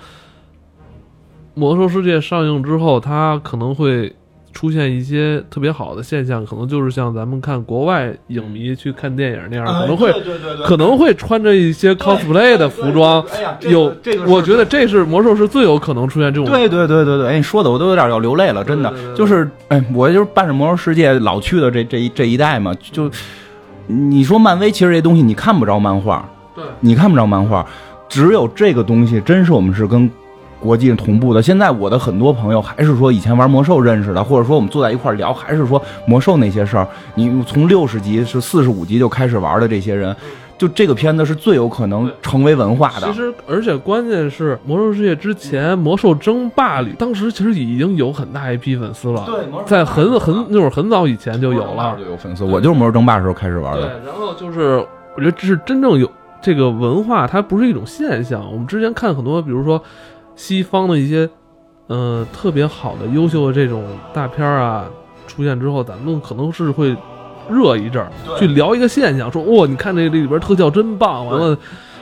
[1.59, 4.15] 魔兽世界上映之后，它可能会
[4.57, 10.11] 出现一些特别好的现象，可能就是像咱们看国外影迷去看电影那样，可能会
[10.65, 13.23] 可能会穿着一些 cosplay 的服装。
[13.61, 13.95] 有，
[14.27, 16.51] 我觉得这是魔兽是最有可能出现这种。
[16.51, 18.91] 对对对对对，哎，你说的我都有点要流泪了，真的。
[19.15, 23.11] 就是哎，我就是伴着魔兽世界老去的这这一这一代嘛，就
[23.87, 27.67] 你说漫威，其实这东西你看不着漫画，对，你看不着漫画，
[28.09, 30.11] 只有这个东西，真是我们是跟。
[30.67, 36.87] 国际同步的，现在我的很多朋友还是说以前玩魔兽认识的，或者说我们坐在一块聊，还是说魔兽那些事儿。
[37.15, 40.15] 你从六十级是四十五级就开始玩的这些人，
[40.59, 43.07] 就这个片子是最有可能成为文化的。
[43.07, 49.25] 其实，而且关键是魔兽世界之前，魔兽争霸里当时其实已经有很大一批粉丝了。
[49.25, 52.43] 对，在很很那会儿很早以前就有了，就有粉丝。
[52.43, 53.83] 我就是魔兽争霸时候开始玩的。
[53.83, 56.11] 对，然后就是我觉得这是真正有
[56.43, 58.45] 这个文化，它不是一种现象。
[58.51, 59.81] 我们之前看很多，比如说。
[60.37, 61.29] 西方的一些，
[61.89, 64.85] 呃，特别好的、优秀的这种大片啊，
[65.27, 66.95] 出现之后，咱们可能是会
[67.51, 71.57] 热一阵儿，去聊一个现象，说哦，你看这这里边特效真棒，完了，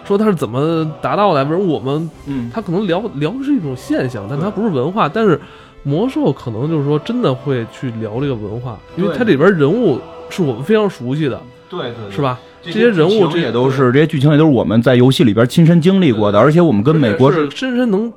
[0.05, 1.45] 说他是怎么达到的？
[1.45, 5.09] 比如我们，嗯，他可能聊聊的是一种现象，但它不是文化。
[5.09, 5.41] 但是
[5.83, 12.39] 魔兽可能就是说真的会去聊这个文化，因为它里边人物是我们非常熟悉的，对对，是吧？
[12.63, 18.11] 这些人物这也都是这些剧情也都是我们在游戏里边亲身经历过的，而且我们跟美国是深深能。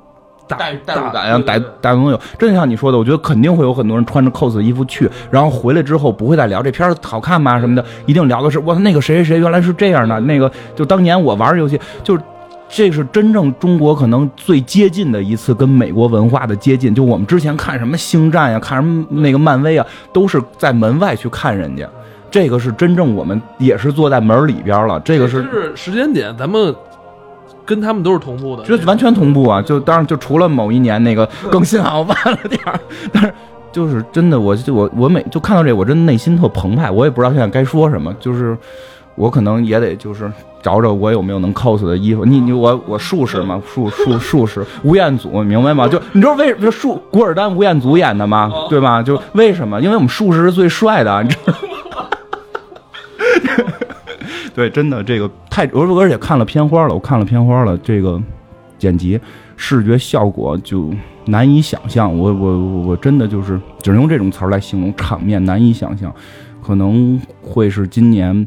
[0.48, 7.58] 代代入感呀，代代入有，真的像你说的，我觉得肯定会有很多人穿着 cos 的衣服去，然后回来之后不会再聊这片好看吗？
[7.60, 12.22] 什么的，一定聊的是，我，那个谁谁谁原来是这样的，那个就当年我玩游戏，就是
[12.68, 21.88] 这是真正中国可能最接近的一次跟美国文化的接近，就我们之前看什么星战呀，看什么那个漫威啊，都是在门外去看人家，
[22.30, 26.74] 这个是真正我们也是坐在门里边了，这个是时间点，咱们。
[27.68, 29.60] 跟他们都是同步的，就完全同步啊！
[29.60, 32.80] 就当然就除了某一年那个更新好晚了点儿，
[33.12, 33.30] 但是
[33.70, 36.90] 就是真的，我就我我每就看到这，我真的内心特澎湃。
[36.90, 38.56] 我也不知道现在该说什么，就是
[39.16, 42.24] 我可能也得就是找找我有没有能 cos 的衣服。
[42.24, 45.86] 你你我我术士嘛，术术术士 吴彦祖，明白吗？
[45.86, 48.50] 就你知道为什么术古尔丹吴彦祖演的吗？
[48.70, 49.02] 对吧？
[49.02, 49.78] 就为什么？
[49.82, 51.54] 因为我们术士是最帅的，你知道。
[54.58, 58.20] 对，真的这个太，而而且看了片花了，我看了片花了，这个
[58.76, 59.16] 剪辑
[59.56, 60.92] 视觉效果就
[61.26, 62.12] 难以想象。
[62.12, 66.12] 我我我真的就是只能用这种词儿来形容，场面难以想象，
[66.60, 68.44] 可能会是今年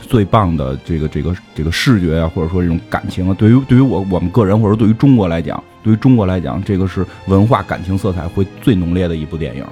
[0.00, 9.62] 最棒的这个这个这个视觉啊，或者说这种感情啊，对于对于我我们个人，或者对于中国来讲，对于中国来讲，这个是文化感情色彩会最浓烈的一部电影。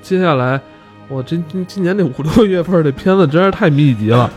[0.00, 0.58] 接下来。
[1.12, 4.30] 我今今今年这五六月份这片子真是太密集了，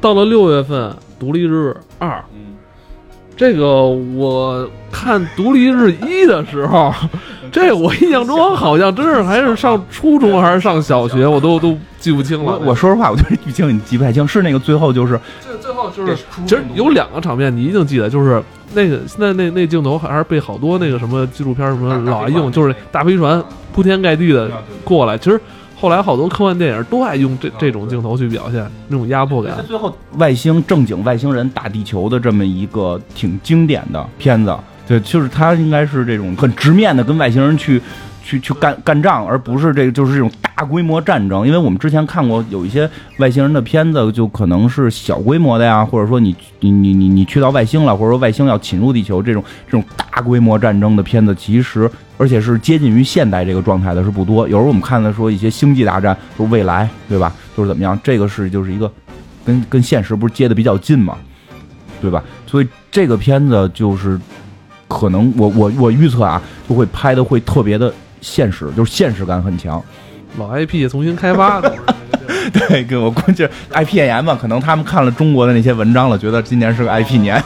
[0.00, 0.90] 到了六月份
[1.20, 2.08] 《独立日二》，
[3.36, 6.90] 这个我看《独立日一》的时候，
[7.52, 12.58] 这我印象中好像真是还是上初中还是上小学，我都都记不清了。
[12.60, 16.16] 我说实话，我对剧情你记不太清，是那个最后就是最最后就是，
[16.46, 18.42] 其实有两个场面你一定记得，就是
[18.72, 24.50] 那个现在那那镜头还是被好多那个什么纪录片什么老爱用，就是大飞船铺天盖地的
[24.82, 25.38] 过来，其实。
[25.82, 29.52] 后来好多科幻电影都爱用这这种镜头去表现那种压迫感。
[29.66, 37.82] 最后外星正经外星人打地球的这么一个挺经典的片子，对，就是他应该是这种很直面的跟外星人去
[38.24, 41.46] 去去干干仗，而不是这个就是这种大规模战争。
[41.46, 51.90] 因为我们之前看过有一些外星人的片子，就可能是小规模的呀，或者说你你你你你去到外星了，或者说外星要侵入地球这种这种大规模战争的片子，其实。
[52.18, 57.32] 而且是接近于现代这个状态的是不多，有时候我们看的说一些星际大战，就是未来，对吧？
[57.56, 57.98] 就是怎么样？
[58.00, 58.88] 这个是就是一个
[59.44, 61.16] 跟跟现实不是接的比较近嘛，
[62.00, 62.22] 对吧？
[62.46, 64.16] 所以这个片子就是
[64.86, 69.82] 可能我我我预测啊，就会拍的会特别的现实，就是现实感很强。
[70.38, 71.76] 老 IP 重新开发的，
[72.54, 77.42] 对，跟我估计 IP 演员嘛，可能他们看了中国的那些文章了，觉得今年是个 IP 年。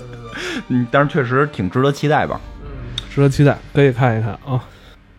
[0.68, 2.38] 嗯，但是确实挺值得期待吧。
[3.08, 4.62] 值得期待，可以看一看啊。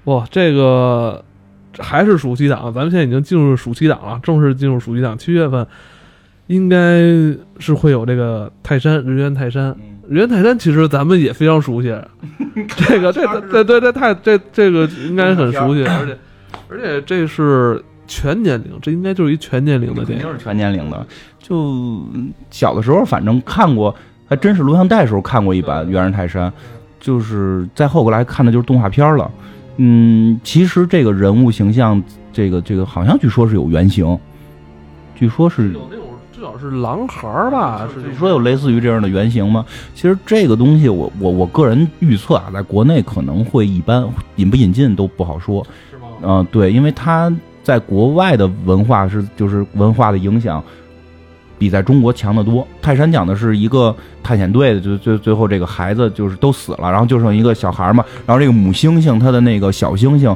[0.04, 1.24] 哇，这个
[1.80, 5.18] 还是暑期档，咱们现在已经进入暑期档了，正式进入暑期档。
[5.18, 5.66] 七月份
[6.46, 6.78] 应该
[7.60, 11.96] 是会有这个泰山日元泰山，日元泰山其实咱们也非常熟悉，
[12.88, 16.18] 这个这 这对这太这这个应该很熟悉， 而且
[16.68, 20.24] 而且这是全年龄，这应该就是一全年龄的电影。
[20.24, 21.06] 肯定是全年龄的。
[21.40, 22.04] 就
[22.50, 23.96] 小的时候，反正看过，
[24.28, 26.50] 还真是录像带时候看过一版《猿人泰山》，
[27.00, 29.30] 就是再后过来看的就是动画片了。
[29.78, 32.02] 嗯，其实这个人物形象，
[32.34, 34.18] 这个这个好像据说是有原型，
[35.16, 35.98] 据说是有那
[36.40, 37.88] 种至少是狼孩儿吧？
[37.94, 39.66] 是你说有类似于这样的原型吗？
[39.94, 45.66] 其实这个东西我，我我个人预测啊，在国内可能会一般，引不引进都不好说。
[45.92, 46.08] 是吗？
[46.22, 50.64] 嗯、对，因为它在国外的文化是就是文化的影响
[51.58, 52.66] 比在中国强得多。
[52.82, 60.34] 泰山讲的是一个探险队的，就最最后这个孩子就是都死了，然后就剩一个小孩嘛，然后这个母猩猩它的那个小猩猩。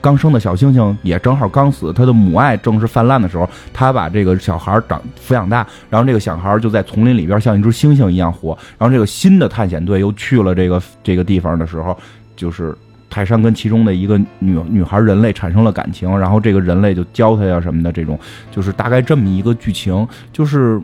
[0.00, 8.56] 刚生的小猩猩也正好刚死，它的母爱正是泛滥的时候，它把这个小孩长抚养大，然后这个小孩就在丛林里边像一只猩猩一样活。
[8.78, 11.96] 然后这个新的探险队又去了这个这个地方的时候，
[12.36, 12.76] 就是
[13.08, 18.18] 泰山跟其中的一个女女孩人类产生了感情，然后这个人类就教他呀什么的，这种
[18.50, 20.80] 就是大概这么一个剧情，就是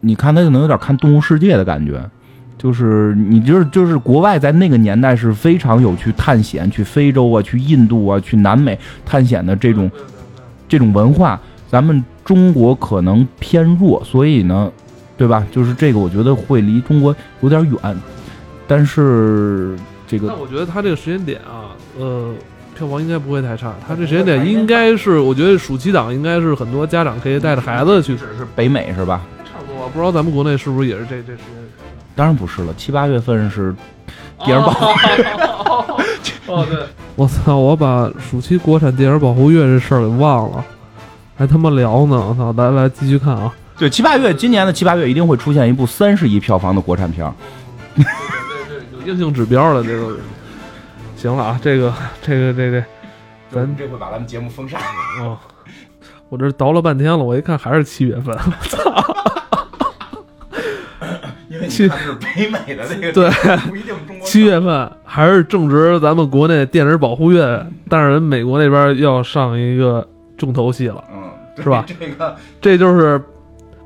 [0.00, 2.02] 你看他可能有点看《动物世界》的感觉。
[2.56, 9.90] 就是你就是就是国外在那个年代是非常有去探险、去非洲啊、去印度啊、去南美探险的这种
[10.68, 11.38] 这种文化，
[11.68, 14.72] 咱们中国可能偏弱，所以呢，
[15.18, 15.46] 对吧？
[15.50, 17.96] 就是这个，我觉得会离中国有点远，
[18.66, 22.32] 但是这个但我觉得他这个时间点啊，呃，
[22.74, 23.74] 票房应该不会太差。
[23.86, 28.16] 他这时间点应该是，我觉得暑期档应该是很多家长可以带着孩子去。
[28.16, 29.20] 是是北美是吧？
[29.44, 31.63] 差不多，不知道咱们国内是不是也是这这时间。
[32.16, 33.74] 当然不是了，七八月份是
[34.44, 34.72] 电影保
[36.46, 36.78] 哦，对，
[37.16, 37.56] 我操！
[37.56, 40.64] 我把暑期国产电影保护月这事儿给忘了，
[41.36, 42.16] 还他妈聊呢！
[42.16, 42.52] 我操！
[42.52, 43.52] 来来，继续看啊！
[43.78, 47.32] 对七八月，今年的七八月一定会出现一部三十亿票房的国产片儿。
[48.92, 50.16] 有硬性指标了这个，
[51.16, 52.84] 行了啊，这个这个这这，
[53.50, 54.78] 咱这回把咱们节目封杀。
[55.20, 55.38] 哦，
[56.28, 59.13] 我这倒了半天了，我一看还是七月份，因为
[61.76, 63.30] 七是北美的那个，对，
[63.68, 64.26] 不一定中国。
[64.26, 70.06] 七月份还是正值咱们国内电影保护月，但是人美国那边要上一个
[70.38, 73.20] 重头戏了，嗯，是吧这个这就是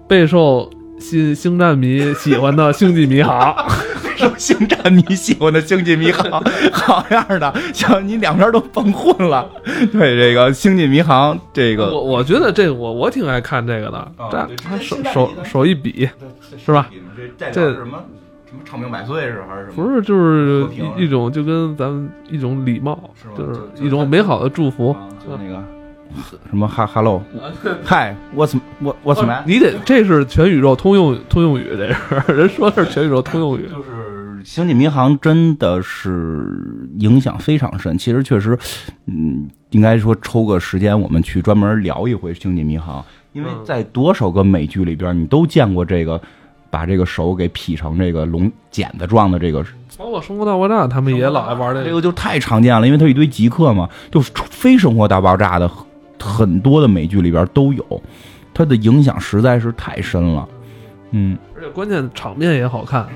[0.06, 3.54] 备受星星战迷喜欢的《星际迷航》。
[4.18, 9.48] 受星战迷喜欢的星际迷航，好样的，像你两边都甭混了。
[9.92, 16.08] 对这个星际迷航，这个我我觉得这个我我挺爱看这个的，这他手手手一比，
[16.58, 16.90] 是吧？
[17.38, 18.02] 这这是什么？
[18.48, 19.74] 什么长命百岁是还是什么？
[19.76, 24.90] 不是就是一一种就跟咱们一种礼貌，是就是一种美好的祝福。
[24.90, 25.62] 啊就那个
[26.48, 27.22] 什么哈 hello
[27.84, 33.68] 嗨 what's what what's 你得这是全宇宙通用通用语，这是人说的是全宇宙通用语。
[33.68, 37.98] 就是星际迷航真的是影响非常深。
[37.98, 38.58] 其实确实，
[39.06, 46.20] 嗯，应该说抽个时间我们去专门聊一回星际迷航，因为嗯在多少个美剧里边，你都见过这个
[46.70, 49.62] 把这个手给劈成这个龙剪子状的这个
[49.98, 51.86] 包括《生活大爆炸》，他们也老爱玩这个。
[51.86, 55.68] 这个就太常见了，因为它一堆极客嘛，就是非生活大爆炸的
[56.20, 58.02] 很多的美剧里边都有，
[58.52, 60.48] 它的影响实在是太深了。
[61.10, 63.06] 嗯，而且关键场面也好看，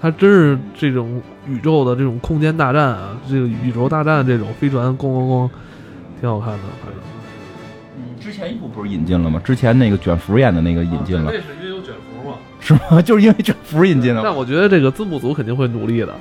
[0.00, 5.50] 它真是这种宇宙的这种空间大战啊，这个宇宙大战这种飞船咣咣咣，
[6.20, 6.58] 挺好看的。
[6.82, 7.00] 反正
[8.18, 9.40] 之前一部不是引进了吗？
[9.44, 12.36] 之前那个卷福演的那个引进了，那是因为有卷福嘛。
[12.60, 13.02] 是吗？
[13.02, 14.22] 就是因为卷福引进的。
[14.22, 16.14] 但我觉得这个字幕组肯定会努力的。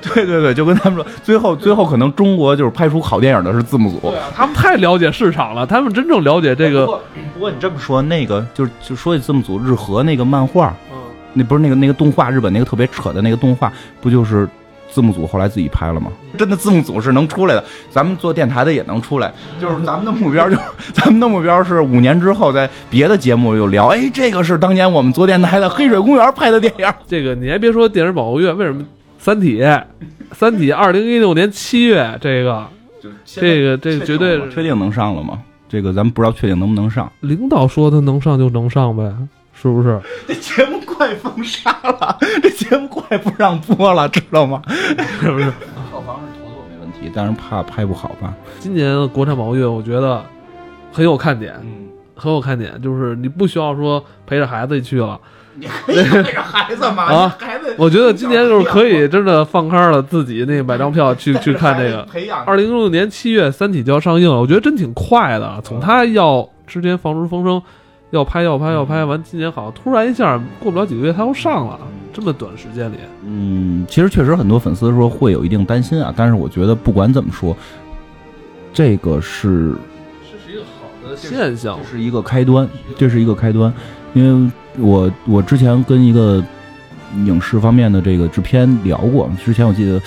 [0.14, 4.08] 对对对，就跟他们说， 最后最后可能中国就是拍出好电影的是字幕组。
[4.08, 6.86] 啊，他们太了解市场了，他们真正了解这个。
[6.86, 7.02] 不过
[7.34, 10.96] 不过你这么说，那个就是就说起字幕组，日和那个漫画，嗯，
[11.34, 14.48] 那不是那个那个动画，日本那个特别扯的那个动画，不就是
[14.90, 16.10] 字幕组后来自己拍了吗？
[16.38, 19.32] 真的字幕组是能出来的，咱们做电台的也能出来。
[19.60, 26.86] 就是咱们的目标，就 是咱们的目标是五年之后在别的节目又聊，哎，这个是当年我们做电台的《黑水公园》拍的电影。
[27.06, 28.82] 这个你还别说电影保护月，为什么
[29.28, 29.58] 《三体》
[30.32, 32.66] 《三体》二零一六年七月这个
[33.26, 35.38] 这个这个绝对是确定能上了吗？
[35.68, 37.12] 这个咱们不知道确定能不能上。
[37.20, 39.14] 领导说他能上就能上呗，
[39.52, 40.00] 是不是？
[40.26, 44.62] 这节目快封杀了， 这节目快不让播了，知道吗？
[45.20, 45.44] 是不是？
[45.90, 48.34] 票房是妥妥没问题，但是怕拍不好吧？
[48.60, 50.24] 今年国产保护月，我觉得
[50.90, 55.20] 很有看点，嗯，很有看点，就是你不需要说陪着孩子去了，
[55.58, 62.02] 你可以带着孩子嘛， 啊孩子，我觉得今年就是可以真的放开了自己那买张票去去看这个。
[62.04, 65.60] 培养二零一六年七月，《三体》就要上映了，我觉得真挺快的。
[65.64, 67.60] 从他要之前放出风声，
[68.10, 71.78] 要拍要拍要拍，完今年好像突然一下过不了几个月，他又上了，
[72.12, 77.56] 这么短时间里，嗯，其实确实很多粉丝说会有一定担心啊，但是我觉得不管怎么说，
[78.72, 79.74] 这个是
[80.30, 81.90] 这是一个好的现象这。
[81.90, 83.72] 是一个开端，这是一个开端，
[84.14, 86.42] 因为我我之前跟一个
[87.26, 90.00] 影视方面的这个制片聊过，之前我记得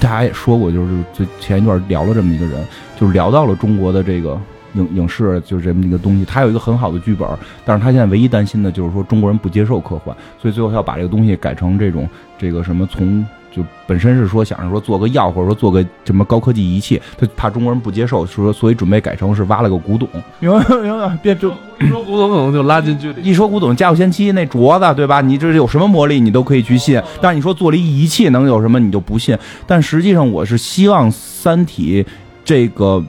[0.00, 2.64] 大家也说过，就是就前一段聊了这么一个人，
[2.98, 4.40] 就是聊到了中国的这个
[4.74, 7.28] 影影视就是这么一个东西，他有一个很好的剧本，
[7.64, 12.08] 但是他现在唯一担心的就是说中国人不接受科幻，所以最后要把这个东西改成这种
[12.38, 13.24] 这个什么从。
[13.54, 20.08] 就本身是说想着说做个药，或者说做个什么高科技仪器，他怕中国人不接受，说所以准备改成是挖了个古董，
[20.40, 21.18] 明白明白？
[21.22, 23.22] 别就一说古董可能就拉近距离。
[23.22, 25.20] 一说古董，家有仙妻那镯子，对吧？
[25.20, 26.98] 你这有什么魔力，你都可以去信。
[27.20, 29.36] 但是你说做了一仪器，能有什么，你就不信。
[29.66, 32.02] 但实际上，我是希望《三体》
[32.44, 33.04] 这个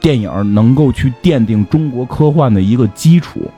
[0.00, 3.50] 电影能够去奠定中国科幻的一个基础，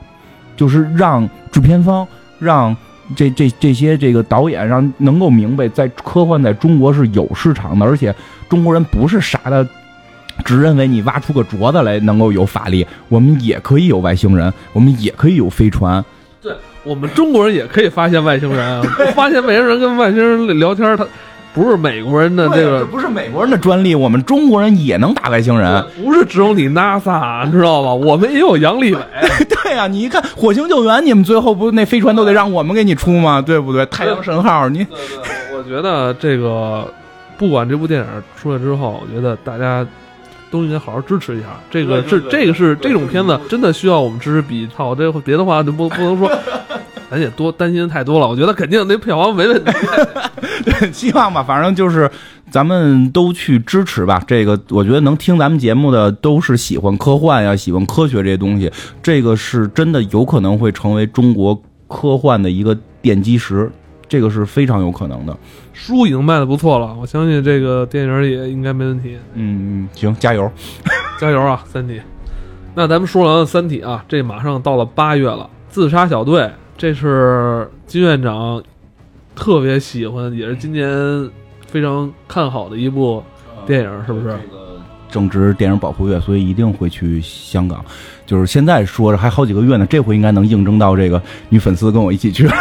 [0.55, 2.07] 就是让制片方
[2.39, 2.75] 让。
[3.15, 8.13] 这这这些这个导演让能够明白，在科幻在中国是有市场的，而且
[8.49, 9.67] 中国人不是傻的，
[10.43, 16.03] 只认为你挖出个镯子来能够有法力，我们也可以有外星人，我们也可以有飞船。
[16.41, 16.53] 对
[16.83, 18.81] 我们中国人也可以发现外星人啊，
[19.15, 21.05] 发现外星人跟外星人聊天，他
[21.55, 25.83] 不是美国人的这个，不是美国人的专利，我们中国人也能打外星人。
[26.03, 27.93] 不是只有你 NASA，你知道吧？
[27.93, 28.99] 我们也有杨利伟。
[29.63, 33.41] 对呀、你一看火星救援，你们最后不那飞船都得让我们给你出吗？
[33.41, 33.85] 对不对？
[33.85, 36.85] 太阳神号，你对对，我觉得这个
[37.37, 39.87] 不管这部电影出来之后，我觉得大家
[40.51, 41.47] 都应该好好支持一下。
[41.71, 46.29] 这个是这个是这种片子真的需要我们支持比操这别的话就不不能说，
[47.09, 48.27] 咱也多担心太多了。
[48.27, 49.71] 我觉得肯定那票房没问题。
[50.91, 52.09] 希望吧，反正就是
[52.49, 54.21] 咱们都去支持吧。
[54.27, 63.71] 这个我觉得能听咱们节目的都是喜欢科幻呀、喜欢科学这些东西，这个是真的有可能会成为中国科幻的一个奠基石，
[64.07, 65.37] 这个是非常有可能的。
[65.73, 69.17] 书已经卖的不错了，我相信这个电影也应该没问题。
[69.33, 70.49] 嗯嗯，行，加油！
[71.19, 72.01] 加油啊，三体！
[72.73, 78.61] 那咱们说完了三体啊，这马上到了八月了，自杀小队，这是金院长
[79.35, 80.87] 特别喜欢，也是今年
[81.67, 83.21] 非常看好的一部
[83.67, 84.33] 电影，是不是？
[85.11, 87.83] 正值电影保护月，所以一定会去香港。
[88.25, 92.49] 就是现在说着还好几个月呢，这回应该能应征到这个女粉丝跟我一起去。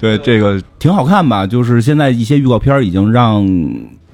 [0.00, 1.46] 对，这个挺好看吧？
[1.46, 3.46] 就是现在一些预告片已经让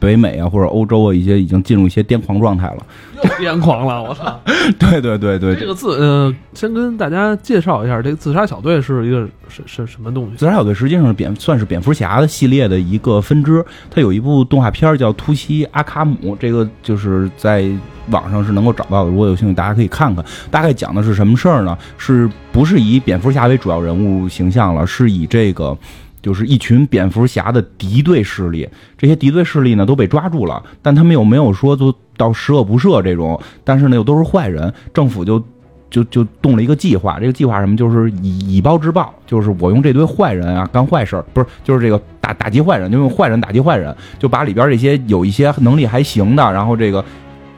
[0.00, 2.86] 北美啊或者欧洲啊一些已经进入一些癫狂状态了。
[3.14, 4.40] 又癫狂了，我操！
[4.78, 10.36] 对对对对，这个自呃，先跟大家介绍一下，这个自杀小队是一个是是什么东西？
[10.36, 13.64] 自杀小队实际上是蝙算是蝙蝠侠的系列的一个分支。
[13.90, 17.68] 它有一部动画片叫《突袭阿卡姆》，这个就是在
[18.08, 19.10] 网上是能够找到的。
[19.10, 20.24] 如果有兴趣，大家可以看看。
[20.50, 21.76] 大概讲的是什么事儿呢？
[21.98, 24.86] 是不是以蝙蝠侠为主要人物形象了？
[24.86, 25.76] 是以这个。
[26.22, 28.68] 就是一群蝙蝠侠的敌对势力，
[28.98, 35.42] 这些敌对势力呢都被抓住了，但他们又没有说就到十恶不赦这种，但是呢又都是坏人，政府就
[35.90, 47.04] 就就动了一个计划，这个计划什么就是以以暴制暴，就是我用这堆坏人啊干坏事儿，不是就是这个打打击坏人，就用坏人打击坏人，就把里边这些有一些能力还行的，然后这个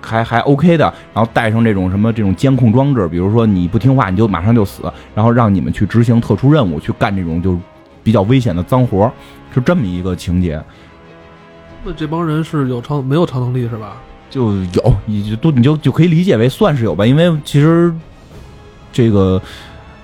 [0.01, 4.85] 还还 OK 的，然后带上这种什么这种监控装置，比如说你不听话你就马上就死，
[5.15, 7.59] 然后让你们去执行特殊任务，去干这种就
[8.03, 9.13] 比较危险的脏活儿，
[9.55, 10.63] 是这么一个情节。
[11.85, 13.97] 那这帮人是有超没有超能力是吧？
[14.31, 17.93] 就有，你就都你就就可以理解为算是有吧，因为其实
[18.93, 19.41] 这个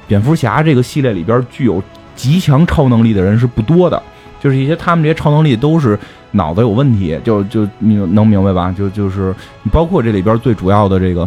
[0.06, 1.82] 蝙蝠侠这个系列里边具有
[2.14, 4.02] 极强超能力的人是不多的，
[4.40, 5.98] 就是一些他们这些超能力都是
[6.32, 8.74] 脑子有问题，就就你能明白吧？
[8.76, 11.26] 就就是你包括这里边最主要的这个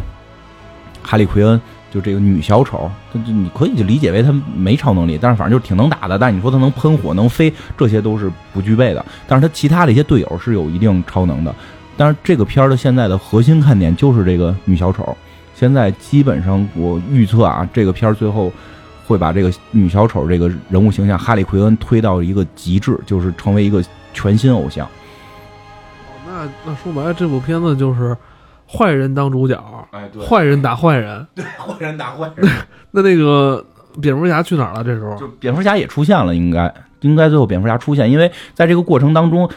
[1.01, 1.59] 哈利奎恩。
[1.91, 6.17] 就这个女小丑，就就你可以就理解为她没超能力，但是反正就是挺能打的。
[6.17, 9.05] 但你说她能喷火、能飞，这些都是不具备的。
[9.27, 11.53] 但是她其他的一些队友是有一定超能的。
[11.97, 15.15] 但是这个片儿的现在的核心看点就是这个女小丑。
[15.53, 18.51] 现在基本上我预测啊，这个片儿最后
[19.05, 23.83] 会把这个女小丑这个人物形象哈利奎恩推到一个极致，就是成为一个
[24.13, 24.87] 全新偶像。
[26.25, 28.17] 那那说白了，这部片子就是
[28.71, 29.61] 坏人当主角，
[29.91, 31.27] 哎，对坏人打坏人。
[31.35, 32.49] 对坏人打坏人。
[32.91, 33.63] 那那个
[34.01, 34.83] 蝙蝠侠去哪儿了？
[34.83, 39.49] 这时候就蝙蝠侠也出现了，应该应该最后蝙蝠侠出现，因为在这个过程当中，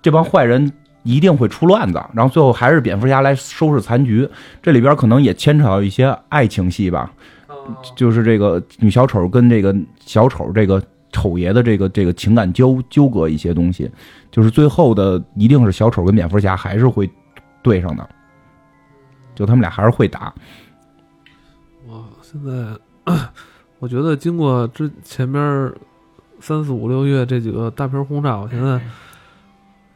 [0.00, 4.28] 这帮坏人一定会出乱子，然后最后还是蝙蝠侠来收拾残局。
[4.62, 7.10] 这里边可能也牵扯到一些爱情戏吧，
[7.96, 13.90] 就是这个女小丑跟这个小丑这个丑爷的这个这个情感纠纠葛一些东西，
[14.30, 17.10] 就是最后的一定是小丑跟蝙蝠侠还是会
[17.62, 18.08] 对上的，
[19.34, 20.32] 就他们俩还是会打。
[21.88, 23.12] 哇，现在
[23.78, 25.72] 我觉得经过之前边
[26.40, 28.80] 三四五六月这几个大片轰炸，我现在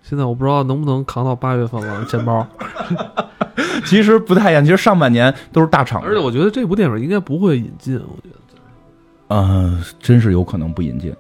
[0.03, 2.47] 现在我不知道能不能扛到八月份了钱包。
[3.85, 8.37] 其实不太一样，其实上半年都是大厂，而且我觉得这部电影应该不会引进，我觉得。
[9.28, 11.14] 呃，真是有可能不引进。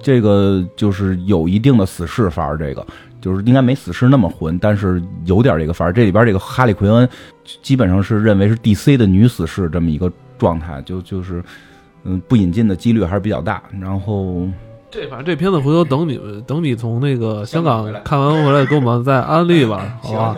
[0.00, 2.86] 这个就是有一定的死侍范儿，这个
[3.20, 5.92] 就是应该没死侍那么混，但是有点这个范儿。
[5.92, 7.08] 这里边这个哈利奎恩
[7.62, 11.42] 基本上是认为是 DC 的女死侍这么一个状态，就就是
[12.04, 13.62] 嗯不引进的几率还是比较大。
[13.80, 14.46] 然后
[14.90, 20.36] 这反正这片子回头等你们等你从那个香港看完回来给我们再安利吧， 好吧？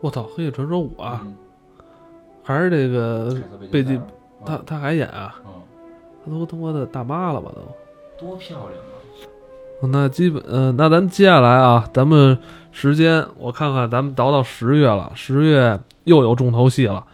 [0.00, 1.26] 我操，《黑夜传说五》啊，
[2.42, 3.36] 还是这个
[3.70, 4.00] 贝蒂，
[4.46, 5.34] 他他还演啊？
[6.24, 8.26] 他都他妈的大妈了吧都？
[8.26, 8.89] 多漂亮啊！
[9.88, 12.38] 那基本呃，那咱接下来啊，咱们
[12.72, 17.04] 时间我看看，咱们倒到十月了，十月又有重头戏了。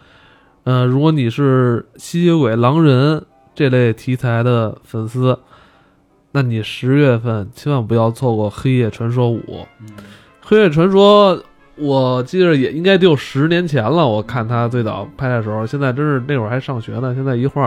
[0.65, 5.39] 嗯，如果你是吸血鬼、狼人这类题材的粉丝，
[6.31, 9.39] 那你十月份千万不要错过《黑夜传说五》。
[10.41, 11.37] 黑夜传说》。
[11.79, 17.63] 我记得也应该得有十年前了，我看他最早拍的时候，现在真是那会儿还上学呢，现在一晃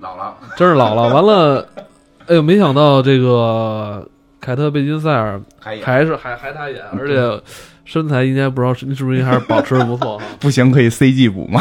[0.00, 1.12] 老了，真是老了。
[1.14, 1.68] 完了，
[2.26, 4.08] 哎呦，没想到这个
[4.40, 7.42] 凯特·贝金赛尔还是还还他演，而且
[7.84, 10.20] 身材应该不知道是你是不是还是保持的不错。
[10.40, 11.60] 不行，可以 CG 补吗？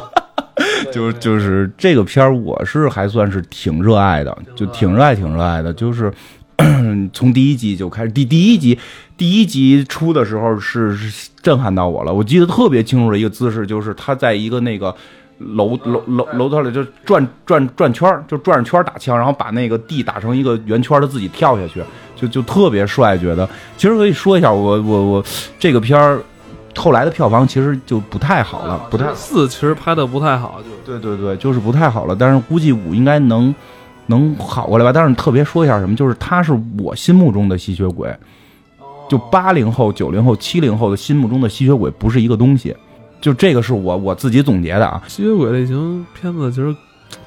[0.92, 6.12] 就就是这个片儿，我是还算是挺热爱的，就挺热爱挺热爱的，就是。
[7.12, 8.76] 从第一集就开始，第第一集，
[9.16, 10.92] 第一集出的时候是
[11.40, 12.12] 震撼到我了。
[12.12, 14.92] 我记得特别清楚的一个姿势，就是他在一个那个
[15.38, 21.82] 楼楼楼楼道里就转转转圈就转着圈打枪，然后把那个地打成一个圆圈，他自己跳下去，
[22.16, 23.16] 就就特别帅。
[23.16, 25.24] 觉得其实可以说一下，我我我
[25.58, 26.20] 这个片儿
[26.76, 32.16] 后来的票房其实就不太好了，不太四其实拍的不太好，就对对对，就是不太好了。
[32.18, 33.54] 但是估计五应该能。
[34.10, 34.90] 能好过来吧？
[34.90, 38.10] 但是特别说一下什么，就是他是我心目中的吸血鬼，
[39.06, 42.74] 就八零后、九零后、七零后的心目中的吸血鬼不是一个东西，
[43.20, 45.02] 就这个是我我自己总结的啊。
[45.06, 46.74] 吸血鬼类型片子其实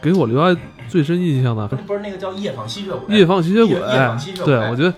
[0.02, 3.16] 给我留下最深印象的，不是那个叫《夜访吸血鬼》？
[3.18, 3.76] 夜访吸血鬼，
[4.46, 4.94] 对，我觉得。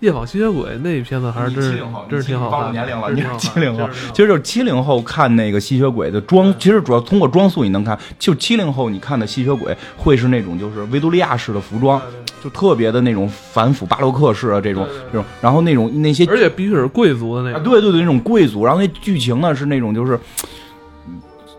[0.00, 2.70] 夜访吸血鬼那片子还是真是真是挺好看。
[2.70, 7.98] 年龄了，你是七零后，其实就是七零后看那个吸血鬼的装，其实主要通过装束你能看。
[8.18, 11.98] 就七零后你看的吸血鬼会是那种就是维多利亚式的服装，
[12.42, 18.64] 就特别的那种反腐巴洛克式啊这种这种，然后那种那些而且必须是贵族的那种，对对对，那种贵族。
[18.64, 20.18] 然后那剧情呢是那种就是。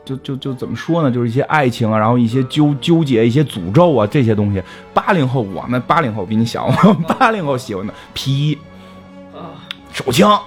[0.07, 1.11] 就就就怎么说呢？
[1.11, 4.63] 就是一些爱情啊，然后一些纠纠结，一些诅咒啊，这些东西。
[4.93, 6.71] 八零后，我们八零后比你小，
[7.19, 8.57] 八零后喜欢的皮衣
[9.35, 9.51] 啊，
[9.91, 10.39] 手枪，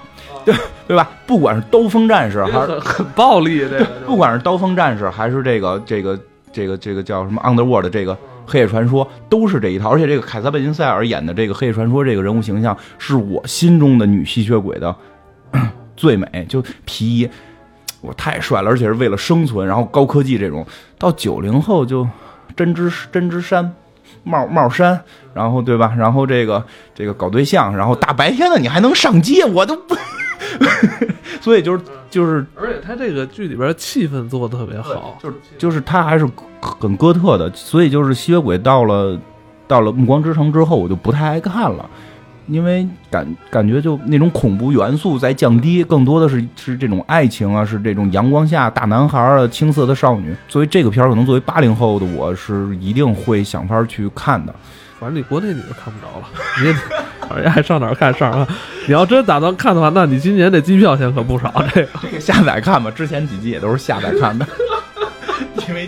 [0.46, 0.54] 对
[0.88, 1.10] 对吧？
[1.26, 6.18] 不管是刀锋战士还是很暴力，这个不管是刀锋战士还是这个这个
[6.50, 8.16] 这个这个叫什么 Underworld 这个
[8.50, 9.90] 黑夜传说，都是这一套。
[9.90, 14.94] 而且这个凯撒贝金塞尔演的这个黑夜传说这个人物形象，是我心中的女吸血鬼的
[15.96, 17.30] 最美，就皮衣。
[18.00, 20.66] 我太帅了，而且是为了生存，然后高科技这种。
[20.98, 22.08] 到九零后就
[22.56, 23.74] 针织针织衫、
[24.24, 24.98] 帽帽衫，
[25.34, 25.94] 然后对吧？
[25.96, 29.94] 然后这个这个搞对象，然后大白天的你还能上街，我都不。
[31.40, 36.26] 所以就是就是，而且他这个剧里边气氛做的特别好，就是就是他还是
[36.60, 37.50] 很哥特的。
[37.54, 39.18] 所以就是吸血鬼到了
[39.66, 41.88] 到了暮光之城之后，我就不太爱看了。
[42.46, 50.34] 因为感感觉就那种恐怖元素在降低，更多的是是这种爱情啊，是这种阳光下大男孩啊，青涩的少女。
[50.48, 54.52] 作为这个片儿，可能作为八零后的我是一定会想法去看的。
[55.00, 56.28] 反正你国内你就看不着了，
[56.62, 56.72] 你
[57.26, 58.46] 反正还上哪儿看上啊？
[58.86, 61.50] 你要真打算看的话，那你今年这机票钱可不少。
[61.74, 64.46] 这个这个下载看吧，之前几集也都是下载看的。
[65.66, 65.86] 因为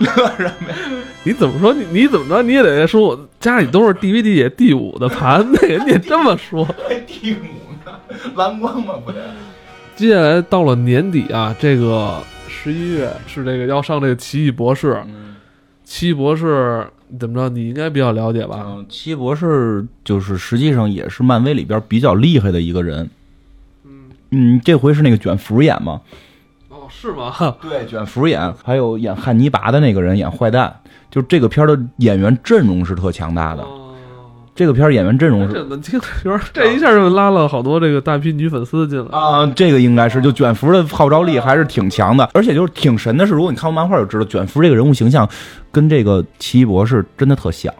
[0.00, 0.76] 乐什么呀？
[1.22, 1.72] 你怎么说？
[1.72, 2.42] 你你怎么着？
[2.42, 6.64] 你也得说，我家里都是 DVD 也第五的盘，那人家这么说。
[6.64, 7.36] 还第五
[7.84, 7.92] 呢？
[8.34, 8.94] 蓝光吗？
[9.04, 9.18] 不得。
[9.94, 15.00] 接下来到了年底啊，这个十一月是这个要上这个奇异博士。
[15.84, 16.86] 奇异博士
[17.18, 17.48] 怎么着？
[17.48, 18.64] 你应该比较了解吧？
[18.66, 23.08] 嗯，奇异博士就是实际上也是漫威里边比较厉害的一个人。
[23.84, 26.00] 嗯嗯，这回是那个卷福演吗？
[26.68, 27.32] 哦是吗？
[27.62, 30.80] 对，卷福演，还有演汉尼拔的那个人演坏蛋，
[31.10, 33.62] 就这个片的演员阵容是特强大的，
[34.58, 35.64] 这个片儿演员阵容是
[36.52, 39.16] 这一下就拉了好多这个大批女粉丝进来。
[39.16, 45.28] 啊，这个应该是就卷福的号召力还是挺强的，而且就是挺神的是，如果你看过漫画就知道，卷福这个人物形象
[45.70, 47.72] 跟这个奇异博士真的特像。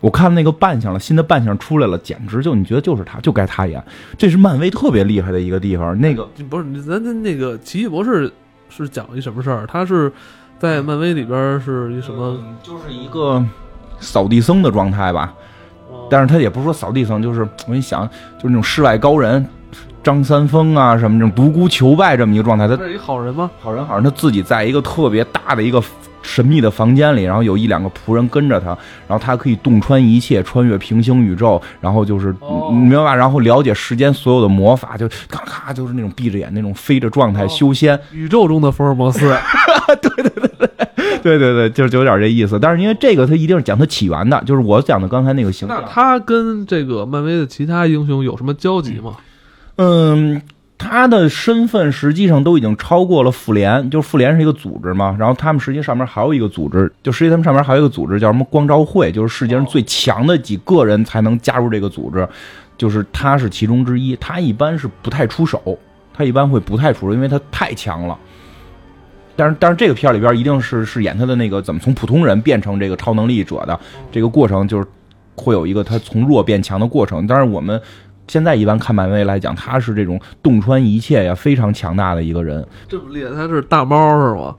[0.00, 3.82] 我看那个扮相了，新的扮相出来了，简直就你觉得就是他，就该他演。
[4.18, 5.98] 这是漫威特别厉害的一个地方。
[5.98, 8.30] 那个不是咱咱那个奇异博士
[8.68, 9.66] 是讲一什么事儿？
[9.66, 10.12] 他是
[10.58, 12.36] 在漫威里边是一什么？
[12.42, 13.42] 嗯就是一个
[14.00, 15.32] 扫地僧的状态吧。
[16.04, 19.44] 哦但是他也不是说扫地僧，就是我一想，就是那种世外高人，
[20.02, 22.68] 张三丰啊什么这种独孤求败这么一个状态。
[22.68, 23.50] 他他是一好人吗？
[23.60, 25.82] 好人好人他自己在一个特别大的一个
[26.24, 28.68] 神秘的房间里，然后有一两个仆人跟着他，
[29.06, 33.14] 然后他可以洞穿一切，穿越平行宇宙，然后就是、哦你明白吧？
[33.14, 38.00] 然后了解世间所有的魔法，就咔咔就是那种闭着眼那种飞着状态哦修仙。
[38.12, 39.20] 宇宙中的福尔摩斯。
[40.00, 40.70] 对对对对。
[41.22, 42.58] 对对对，就是就有点这意思。
[42.58, 45.84] 但是因为这个，他一定是讲他起源的，就是我讲的刚才那个形那象。
[45.90, 49.16] 他跟这个漫威的其他英雄有什么交集吗？
[49.76, 50.42] 嗯，
[50.76, 62.28] 他的身份实际上都已经超过了妇联，就是妇联是一个组织嘛，然后他们实际上面还有一个组织，就实际他们上面还有一个组织叫什么光照会，就是世界上最强的几个人才能加入这个组织，
[62.76, 64.16] 就是他是其中之一。
[64.16, 65.78] 他一般是不太出手，
[66.12, 68.18] 他一般会不太出手，因为他太强了。
[69.36, 73.78] 但是，但是这个片儿里边一定是是演他的那个怎么从普通人变成这个超能力者的
[74.12, 74.86] 这个过程，就是
[75.36, 77.26] 会有一个他从弱变强的过程。
[77.26, 77.80] 但是，我们
[78.26, 82.66] 现在一般看漫威来讲，他是这种洞穿一切呀，非常强大的一个人。
[82.88, 84.54] 这么厉害，他是大猫是吗？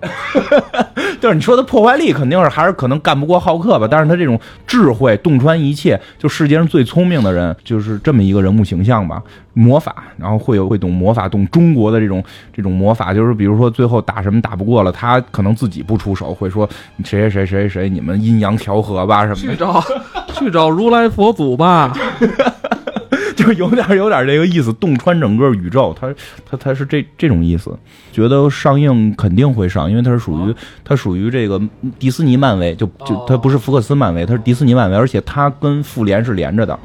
[1.20, 9.22] 就是你说他破坏力肯定是还是可能干不过浩克吧，但是他这种智慧洞穿一切，就世界上最聪明的人，就是这么一个人物形象吧。
[9.54, 12.22] 魔法，然后会有会懂魔法，懂中国的这种
[12.54, 16.70] 这种魔法，就是比如说最后打什么打不过了，他可能自己不出手，会说
[17.06, 19.54] 谁谁谁谁谁，你们阴阳调和吧什么的。
[19.54, 19.84] 去找
[20.34, 21.94] 去找如来佛祖吧。
[23.36, 26.14] 就有点有点这个意思，洞穿整个宇宙，它
[26.50, 27.78] 它它是这这种意思。
[28.12, 31.62] 觉得上映肯定会上，因为它是属于它属于这个
[32.00, 36.80] 迪士尼漫威，就就它不是福克斯漫威，它是迪士尼漫威，而且它跟复联是连着的，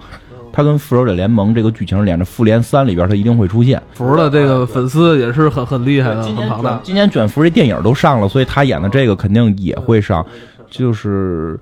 [0.53, 2.25] 他跟复仇者联盟这个剧情是连着。
[2.25, 3.81] 复联三里边他一定会出现。
[3.95, 6.81] 福的这个粉丝也是很很厉害的，很庞大。
[6.83, 10.27] 今年卷福这电影都上了，所以他演的这个肯定也会上，
[10.69, 11.59] 就是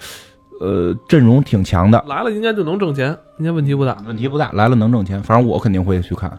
[0.60, 2.02] 呃阵容挺强的。
[2.06, 3.96] 来了应该就能挣钱，应该问题不大。
[4.06, 6.30] 问题不大，来了能挣钱，反正我肯定会去看，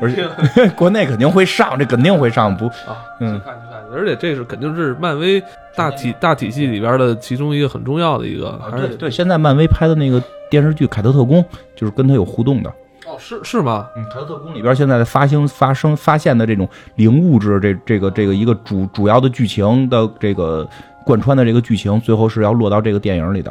[0.00, 0.28] 而且
[0.76, 3.38] 国内肯定会上，这肯定会上，不，啊，嗯。
[3.38, 5.42] 去看去看，而且这是肯定是漫威
[5.76, 11.42] 大体大体系里边的其中一个很重要的一个，还是对对，现在漫威拍的那个电视剧《凯特特工》
[11.74, 12.70] 就是跟他有互动的，
[13.06, 13.88] 哦是是吗？
[13.96, 20.68] 嗯，凯特特工里边现在的发生发生发现的这种零物质，这这个这个一个主主要的剧情的这个
[21.04, 23.50] 贯穿的这个剧情，最后是要落到这个电影里的。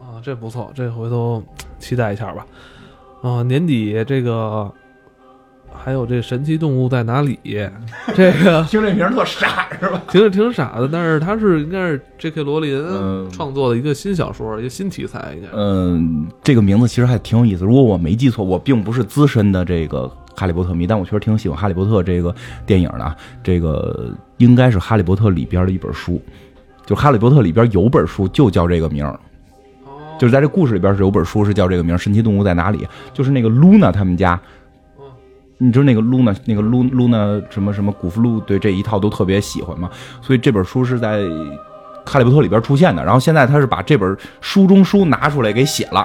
[0.00, 1.42] 啊，这不错，这回头
[1.78, 2.46] 期待一下吧。
[3.22, 4.70] 啊，年底这个
[5.72, 7.38] 还有这神奇动物在哪里？
[8.14, 10.02] 这个听这名儿特傻是吧？
[10.08, 12.42] 听着挺傻的，但是它是应该是 J.K.
[12.42, 15.48] 罗琳嗯创作的一个新小说，一个新题材，应该。
[15.54, 17.64] 嗯，这个名字其实还挺有意思。
[17.64, 22.34] 如果我没记错，我并不是资深的这个哈利波特迷，但我确实挺喜欢哈利波特这个
[22.66, 23.16] 电影的。
[23.42, 26.20] 这个应该是哈利波特里边的一本书，
[26.86, 29.18] 就哈利波特里边有本书就叫这个名儿，
[29.84, 32.78] 哦就是在这故事里边是有本书是叫这个名儿，《神奇动物在哪里》？
[33.12, 34.40] 就是那个露娜他们家。
[35.58, 39.88] 你知道那个露娜，那个露露娜什么什么古弗路对这一套都特别喜欢嘛，
[40.20, 41.20] 所以这本书是在
[42.04, 43.04] 《哈利波特》里边出现的。
[43.04, 46.04] 然后现在他是把这本书中书拿出来给写了，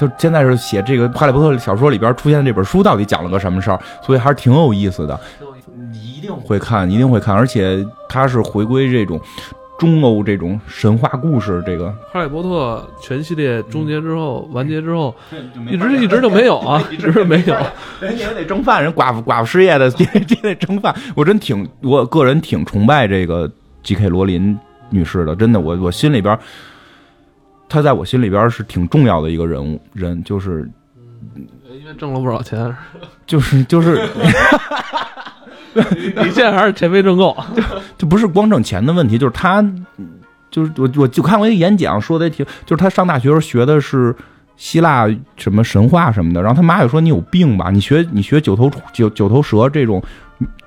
[0.00, 5.18] 他现在是写这个《哈利波特》小说里边出现的这本书到底讲了个什么事儿，所以还是挺有意思的。
[5.92, 9.20] 你一定会看，一定会看，而且它是回归这种
[9.78, 11.94] 中欧这种神话故事这个。
[12.12, 15.14] 哈利波特全系列终结之后，完结之后，
[15.68, 17.56] 一一直一直就没有啊， 一直没有。
[18.00, 20.94] 人也得蒸饭，人寡妇寡妇失业的也也得蒸饭。
[21.14, 23.50] 我真挺，我个人挺崇拜这个
[23.82, 24.08] J.K.
[24.08, 24.58] 罗琳
[24.90, 26.38] 女士的，真的，我我心里边，
[27.70, 30.68] 她在我心里边是挺重要的一个人物，人就是
[31.36, 32.76] 因为挣了不少钱，
[33.26, 34.06] 就是就是，
[35.72, 37.34] 你现在还是钱没挣够。
[37.96, 39.64] 就不是光挣钱的问题，就是他，
[40.50, 44.14] 就是我我就看过一个演讲，说的也挺，就是他上大学时候学的是。
[44.56, 45.08] 希腊
[45.38, 47.70] 什么神话什么的，然后他妈就说你有病吧？
[47.70, 50.02] 你学你学九头九九头蛇这种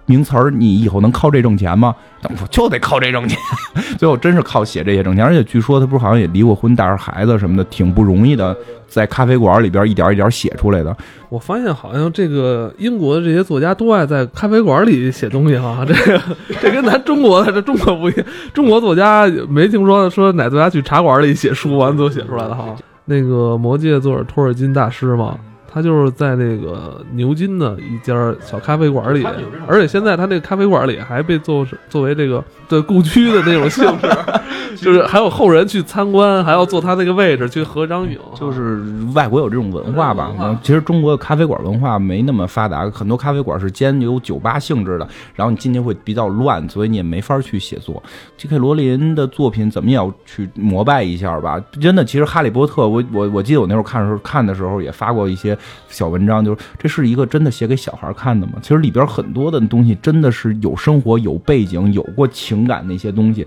[0.05, 1.95] 名词儿，你以后能靠这挣钱吗？
[2.41, 3.37] 我就得靠这挣钱，
[3.97, 5.23] 最后真是靠写这些挣钱。
[5.23, 8.55] 而且据说他不是好像也离过婚，带着孩子什么的，挺不容易的，
[8.87, 10.95] 在咖啡馆里边一点一点写出来的。
[11.29, 16.21] 我发现好像这个英国的这些作家都爱在咖啡馆里写东西哈，这个
[16.61, 18.25] 这跟咱中国的这中国不一样。
[18.53, 22.75] 中国作家没听说说哪作家去茶馆里写书完最后写出来的哈。
[23.05, 25.37] 那个《魔戒》作者托尔金大师嘛，
[25.73, 28.13] 他就是在那个牛津的一家
[28.45, 29.25] 小咖啡馆里，
[29.67, 34.07] 而且现在他那个咖啡馆里还被作作为这个对故居的那种性质，
[34.77, 38.83] 就是还有后人去参观，还要坐他那个位置去合张影，就是
[39.15, 40.31] 外国有这种文化吧。
[40.61, 48.01] 其实中国的咖啡馆文化没那么发达，很多咖啡馆是兼有酒吧性质的，然后你进去会比较乱，所以你也没法去写作。
[48.37, 48.57] J.K.
[48.59, 51.59] 罗琳的作品怎么也要去膜拜一下吧。
[51.81, 55.57] 真的，其实《哈利波特》，我我我记得我那时候看的时候看的时候也发过一些
[55.87, 58.53] 小文章，就是这是一个真的写给小孩看的吗？
[58.61, 63.45] 其实里边很多的东西真的是有生活、有背景、有过情感那些东西。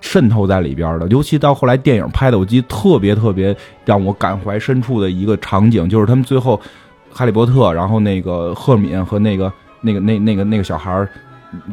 [0.00, 3.56] 渗透在里边的，尤其到后来电影拍的，我记得特别特别
[3.86, 6.60] 让我感怀深处的一个场景，就是他们最后
[7.10, 9.50] 哈利波特，然后那个赫敏和那个
[9.80, 11.08] 那个那那个那个小孩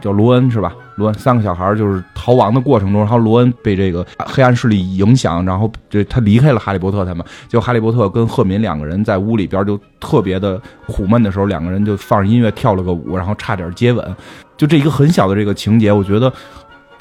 [0.02, 0.74] 叫罗恩是吧？
[0.96, 14.16] 罗恩三个小孩就是逃亡的过程中，然后罗恩被这个黑暗势力影响，然后就他离开了哈利波特他们，就哈利波特跟赫敏两个人在屋里边就特别的苦闷的时候，两个人就放音乐跳了个舞，然后差点接吻，
[14.58, 16.32] 就这一个很小的这个情节，我觉得。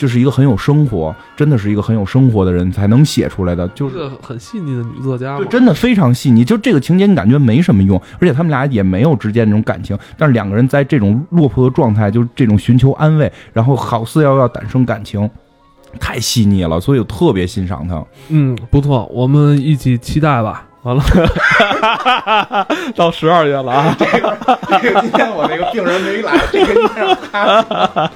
[0.01, 6.43] 就是一个很有生活，真的是一个很有生活的人才能写出来的，就是个很细腻的女作家，就真的非常细腻。
[6.43, 15.29] 就这个情节，你感觉没什么用，而且他们俩也没有之间那种感情，但是两个人在这种落魄的状态，就是这种寻求安慰，然后好似要要诞生感情，
[16.01, 18.03] 太细腻了，所以我特别欣赏他。
[18.31, 20.67] 嗯，不错，我们一起期待吧。
[20.83, 21.03] 完了，
[22.97, 23.95] 到十二月了啊！
[23.99, 24.39] 这个
[24.81, 28.11] 这个今天我那个病人没来，这个你让他。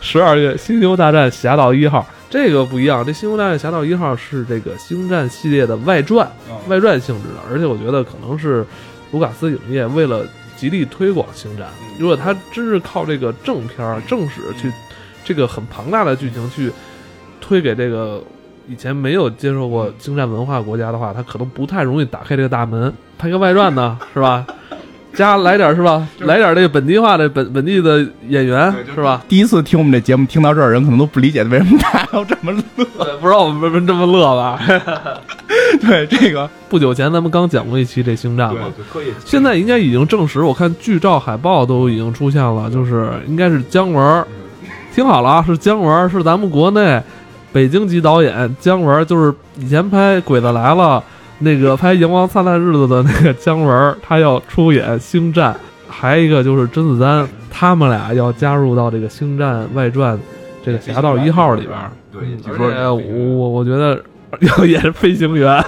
[0.00, 6.28] 十二月《星球大战：侠盗一号》这个不一样，这《星球大战：侠盗一号》是这个星战系列的外传，
[6.66, 8.66] 外传性质的，而且我觉得可能是
[9.12, 10.26] 卢卡斯影业为了
[10.56, 11.68] 极力推广星战，
[12.00, 14.72] 如果他真是靠这个正片正史去
[15.24, 16.72] 这个很庞大的剧情去
[17.40, 18.20] 推给这个。
[18.68, 22.92] 以前没有接受过星战文化国家的话，他可能不太容易打开这个大门。
[23.18, 24.44] 拍个外传呢， 是吧？
[25.14, 26.06] 加来点是吧？
[26.18, 29.22] 来点这个本地化的本本地的演员是吧？
[29.28, 32.84] 第一次听我们这节目，听到这儿人可能都不理解为什么大家要这么乐，
[33.18, 34.60] 不知道我们为什么这么乐吧？
[35.80, 38.66] 对，这个不久前咱们刚讲过一期这星战嘛，
[39.24, 44.24] 现在应该已经证实，我看剧照海报都已经出现了，就是应该是姜文，
[44.94, 47.00] 听好了啊，是姜文，是咱们国内。
[47.56, 50.98] 北京籍导演姜文，就是以前拍《鬼子来了》
[51.38, 55.54] 那个拍《阳光灿烂日子》的那个姜文，他要出演《星战》，
[55.88, 60.14] 还有一个就是甄子丹，他们俩要加入到这个《星战外传》
[60.62, 61.78] 这个《侠盗一号》里边。
[62.12, 63.98] 对，而且我我觉得
[64.40, 65.64] 要演飞行员。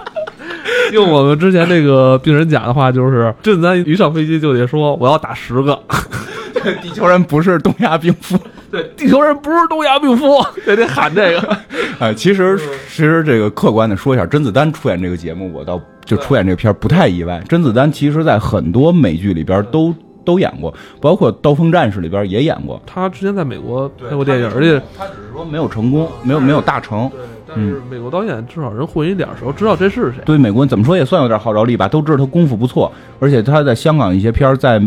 [0.92, 5.80] 用我们之前那个病人甲的话，就是甄子丹一上飞机就得说：“我要打十个。”
[6.82, 8.38] 地球人不是东亚病夫。
[8.70, 11.56] 对，地球人不是东亚病夫， 得得喊这个。
[11.98, 12.58] 哎，其实
[12.88, 17.42] 其实这个客观的说一下，甄子丹出演这个节目，我倒就出演这个片儿不太意外。
[17.48, 19.94] 甄子丹其实在很多美剧里边都
[20.24, 22.80] 都演过，包括《刀锋战士》里边也演过。
[22.84, 27.08] 他之前在美国拍过电影，而且他只是说没有成功，没有没有大成。
[27.10, 30.22] 对，但是美国导演至少人混一点时候知道这是谁。
[30.26, 34.82] 对，美国人怎么说也算有点号召力吧，都知道他功夫不错，而且他在香港一些片儿在。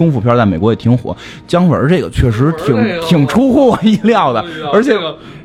[0.00, 1.14] 功夫片在美国也挺火，
[1.46, 4.42] 姜文这个确实挺挺出乎我意料的，
[4.72, 4.96] 而且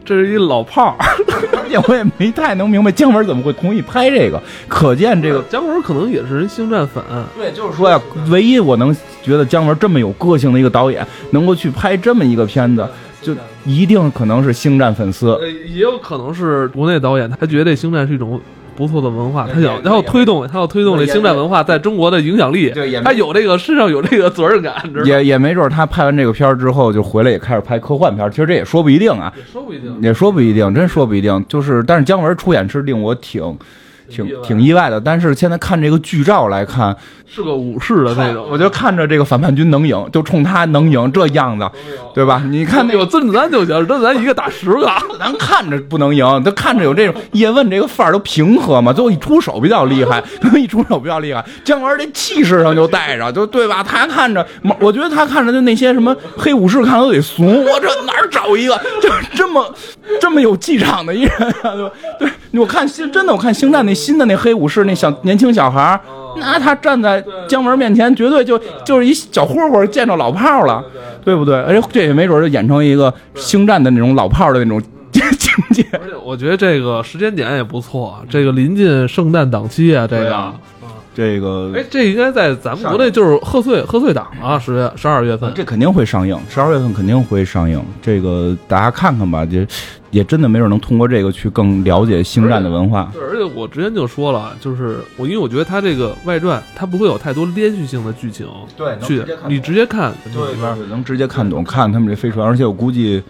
[0.05, 0.95] 这是一老炮儿，
[1.51, 7.03] 而且我也没太能明白姜文怎么会同意拍这个，可见这个姜文可能也是人星战粉。
[7.37, 12.87] 对，就是说呀，唯一我能觉得姜文这么有个性的一个导演，能够去拍这么一个片子，
[13.21, 13.35] 就
[13.65, 15.37] 一定可能是星战粉丝，
[15.67, 18.39] 也有可能是国内导演，他觉得星战是一种。
[18.75, 22.69] 不错的文化，他想，然后推动，他要推动这星战文化在中国的影响力。
[22.71, 28.29] 对，他有这个身上有这个责任感，也也没准他拍完这个片儿之后就回来也开始拍科幻片儿。
[28.29, 31.43] 其实这也说不一定啊，也说不一定，也说不一定，真说不一定。
[31.47, 33.57] 就是，但是姜文出演是令我挺。
[34.09, 36.95] 挺挺意外的，但是现在看这个剧照来看，
[37.25, 38.47] 是个武士的那种。
[38.49, 41.67] 我就看着这个反叛军能赢，就冲他能赢这样子，
[42.13, 42.43] 对吧？
[42.49, 44.87] 你看那个甄子丹就行，甄子丹一个打十个，
[45.19, 50.23] 咱看着不能赢，他看着有这种叶问这个范儿都平和嘛，最后一出手比较厉害，
[50.55, 51.43] 一出手比较厉害。
[51.63, 53.83] 姜文这气势上就带着，就对吧？
[53.83, 54.45] 他看着，
[54.79, 57.65] 我觉得他看着就那些什么黑武士看都得怂。
[57.65, 59.73] 我这哪儿找一个就这么
[60.21, 61.31] 这么有气场的一人
[61.63, 61.89] 啊？
[62.19, 63.94] 对，我看星真的，我看星战那。
[63.95, 65.99] 新的那黑武士那小年轻小孩
[66.37, 70.83] 那他站在姜文面前，绝对就就是一小混混见着老炮了，
[71.23, 71.55] 对不对？
[71.61, 74.81] 而且这也没准就演成一个星战的那种老炮的那种
[75.11, 75.85] 情节。
[75.93, 80.53] 而且我觉得这个时间点也不错，这个临近圣诞档期啊，这个
[81.15, 85.49] 这个哎，这应该在咱们国内就是贺岁贺岁档啊，十月十二月份。
[85.55, 87.81] 这肯定会上映，十二月份肯定会上映。
[88.01, 89.65] 这个大家看看吧，这
[90.11, 93.09] 也真的没准能通过这个去更了解星战的文化。
[93.13, 98.45] 对，而且我之前就说了，就是我因为我觉得它这个外传它不会有太多连续性的剧情，
[98.75, 103.23] 对去你直接看，对里边能直接看懂，看他们这飞船，而且我估计。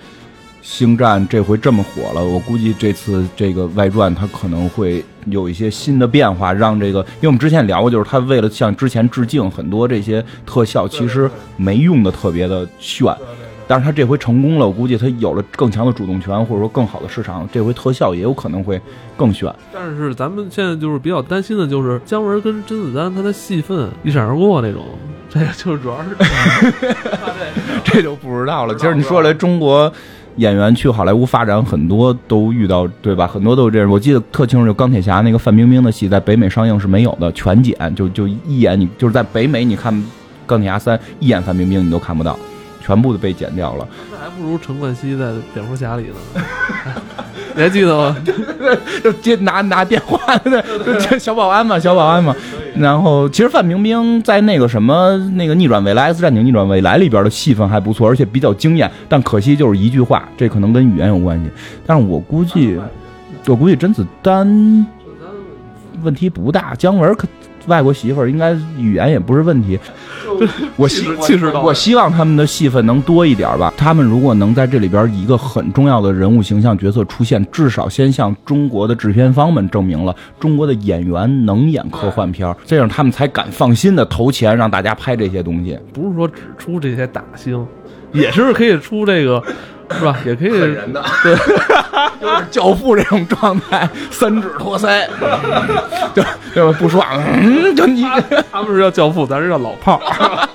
[0.66, 13.16] 星战这回这么火了，我估计这次这个外传它可能会有一些新的变化，让这个，因为我们之前聊过，就是他为了向之前致敬，很多这些特效其实没用的特别的炫，
[13.68, 18.82] 但是他这回成功了，我估计他有了更强的主动权，或者说更好的市场，这回特效也有可能会
[19.16, 19.54] 更炫。
[19.72, 24.84] 但是咱们现在就是比较担心的就是姜文跟甄子丹他的戏份一闪而过那种，
[25.30, 26.18] 这个就是主要是
[27.86, 28.74] 这就不知道了。
[28.74, 29.94] 其实你说来中国。
[30.38, 33.26] 演员去好莱坞发展，很多都遇到，对吧？
[33.26, 33.90] 很多都是这样。
[33.90, 39.94] 我记得特清楚，就钢铁侠那个范冰冰的戏，在北美上映是没有的，全剪，就就一眼你就是在北美你看
[40.46, 42.38] 钢铁侠三一眼范冰冰你都看不到，
[42.82, 43.88] 全部都被剪掉了。
[44.12, 46.16] 那还不如陈冠希在蝙蝠侠里呢。
[47.56, 48.16] 你还记得吗？
[49.02, 50.62] 就接拿拿电话的，
[51.00, 52.36] 就小保安嘛，小保安嘛。
[52.78, 58.92] 然后其实范冰冰在那个什么那个逆转未来《X 战警：逆转未来》里边的戏份还不错，而且比较惊艳。
[59.08, 61.50] 但可惜就是一句话，这可能跟语言有关系。
[61.86, 62.78] 但是我估计，
[63.48, 64.86] 我估计甄子丹
[66.04, 67.28] 问题不大，姜文可。
[67.68, 69.80] 外国媳妇儿应该语言也不是问题，
[70.76, 71.06] 我希
[71.64, 73.74] 我希望他们的戏份能多一点吧。
[73.78, 85.78] 他们如果能在这里边一个很重要的人物形象角色出现，至少先向中国的制片方们证明了中国的演员能演科幻片，这样他们才敢放心的投钱让大家拍这些东西。
[85.94, 87.66] 不是说只出这些大星，
[88.22, 89.44] 也是可以出这个。
[89.88, 90.18] 是吧？
[90.26, 91.36] 也可以人的，对，
[92.20, 95.08] 就是教父这种状态，三指托腮，
[96.16, 96.24] 就
[96.56, 97.06] 就不爽，
[97.76, 98.02] 就你
[98.52, 100.50] 他们是叫教父，咱是叫老炮儿，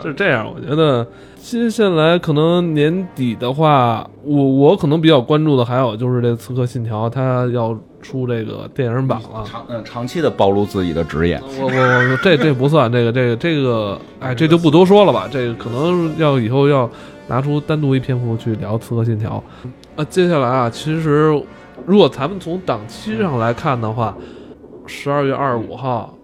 [0.00, 0.48] 是这样。
[0.48, 1.04] 我觉得
[1.42, 7.76] 接下来可能年底的话，我我可能比较关注的还有就是这《刺客信条》，它要。
[8.08, 16.88] 出这个电影版了，长嗯长期的暴露自己的职业，我我这这不算这个这个这个，哎，这就不多说了吧，这个可能要以后要
[17.26, 19.44] 拿出单独一篇幅去聊《刺客信条》。
[19.94, 21.38] 那接下来啊，其实
[21.84, 24.16] 如果咱们从档期上来看的话，
[24.86, 26.16] 十二月二十五号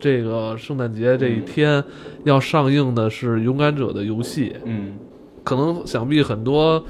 [0.00, 1.84] 这个圣诞节这一天
[2.24, 4.94] 要上映的是《勇敢者的游戏》，嗯，
[5.44, 6.82] 可能想必很多。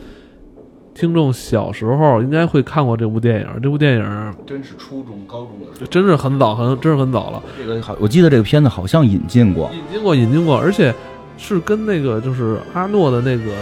[0.97, 7.43] 听众小时候应该会看过这部电影，这部电影真是初中、高中的时候，真是很早，很真是很早了。
[7.59, 10.95] 这个好，我记得这个片子好像引进过，引进过，引进过，而且。
[11.39, 13.53] 是跟那个就是阿诺的那个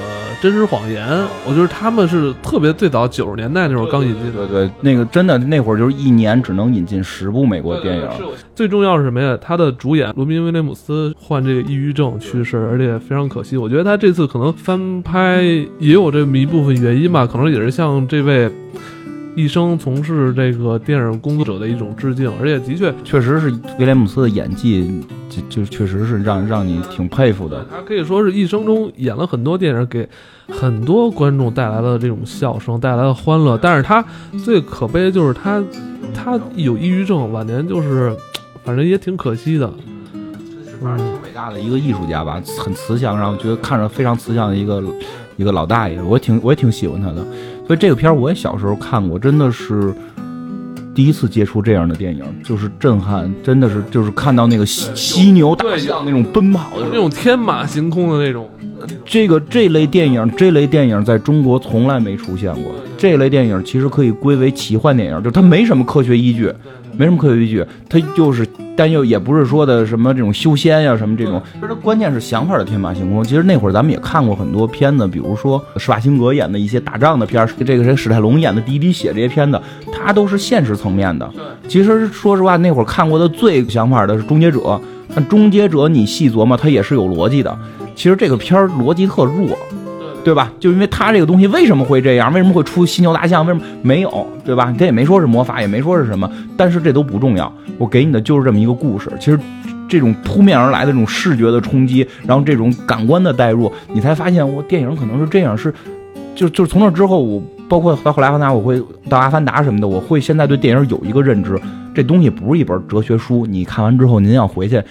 [0.40, 1.06] 真实谎言，
[1.46, 4.46] 我觉得他们是特别最早九十年代那会儿刚引进的。
[4.46, 8.08] 对对，那个真的那会儿就是一年只能引进十部美国电影。
[8.54, 9.36] 最重要是什么呀？
[9.40, 13.56] 他的主演罗宾威廉姆斯患这个抑郁症去世，而且非常可惜。
[13.56, 15.42] 我觉得他这次可能翻拍
[15.78, 18.50] 也有这么一部分原因吧，可能也是像这位。
[19.36, 27.66] 一生从事这个电影工作者的一种致敬，而且的确确实是威廉姆斯的演技，就就确实是让让你挺佩服的。
[27.68, 30.08] 他可以说是一生中演了很多电影，给
[30.48, 33.58] 很多观众带来了这种笑声，带来了欢乐。
[33.58, 34.04] 但是他
[34.44, 35.60] 最可悲的就是他
[36.14, 38.14] 他有抑郁症，晚年就是
[38.62, 39.68] 反正也挺可惜的。
[40.80, 44.80] 嗯，伟大的一个艺术家吧，很慈祥，然后觉得看着非常慈祥的一个
[45.36, 47.26] 一个老大爷，我挺我也挺喜欢他的。
[47.66, 49.94] 所以这个片儿我也小时候看过，真的是
[50.94, 58.48] 第一次接触这样的电影，就是震撼，真的是就是看到那个犀犀牛大象那种奔跑的那种天马行空的那种。
[59.04, 62.74] 这个这类电影，这类电影在中国从来没出现过。
[62.96, 66.52] 这类电影其实可以归为奇幻电影，就它没什么科学依据，
[66.96, 73.22] 没什么科学依据，它就是，但又也不是说的什么这种修仙呀什么这种，其实关键是想法的天马行空。
[73.22, 79.60] 其实那会儿咱们也看过很多片子，比如说施瓦辛格演的一些打仗的片儿，这个谁史泰龙演的《第一滴血》这些片子，
[79.92, 81.28] 它都是现实层面的。
[81.68, 84.58] 其实说实话，那会儿看过的最想法的是《终结者》，
[85.14, 87.56] 但《终结者》你细琢磨，它也是有逻辑的。
[87.94, 89.56] 其实这个片儿逻辑特弱，
[90.24, 90.50] 对吧？
[90.58, 92.32] 就因为它这个东西为什么会这样？
[92.32, 93.44] 为什么会出犀牛大象？
[93.46, 94.26] 为什么没有？
[94.44, 94.74] 对吧？
[94.78, 96.30] 他也没说是魔法，也没说是什么。
[96.56, 99.10] 但是这都不重要，我给你的就是这么一个故事。
[99.20, 99.38] 其实
[99.88, 105.56] 这种扑面而来的这种视觉的冲击，然后这种感官的代入，你才发现我电影可能是这样。
[105.56, 105.72] 是
[106.34, 111.58] 就就是从那之后，我包括到后来阿凡达，我会到阿凡达什么的，我会现在对电影有一个认知。
[111.94, 114.82] 这东西不是一本哲学书，你看完之后您要回去。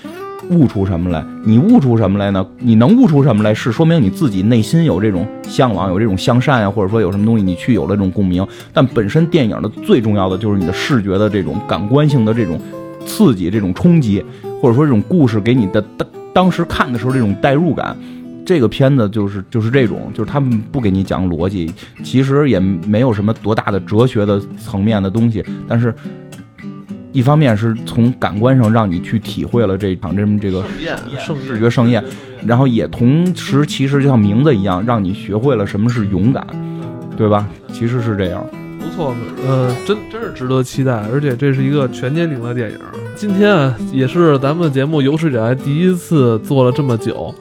[0.50, 1.24] 悟出什么来。
[1.44, 2.46] 你悟出什么来呢？
[2.60, 8.46] 你能悟出什么来，是说明你自己内心有这种向往，有这种向善呀，或者说有什么东西你去有了这种共鸣。
[8.72, 12.60] 但本身电影的最重要的就是你的视觉的这种感官性的这种
[13.06, 14.24] 刺激、这种冲击，
[14.62, 17.96] 或者说这种故事给你的当当时看的时候这种代入感。
[18.46, 21.72] 这个片子就是就是这种，就是他们不给你讲逻辑，
[22.04, 25.96] 其实也没有什么多大的哲学的层面的东西，但是，
[27.14, 30.66] 一方面是从感官上让你去体会了这场这么这个
[31.20, 32.04] 盛视觉盛宴，
[32.46, 36.46] 然后也同时其实就像名字一样，让你学会了什么是勇敢，
[37.16, 37.48] 对吧？
[37.72, 38.44] 其实是这样。
[38.80, 39.16] 不错，
[39.48, 42.78] 呃，真真是值得期待，而且这是一个全年龄的电影。
[43.16, 47.34] 今天啊，也是咱们节目有史以来第一次做了这么久。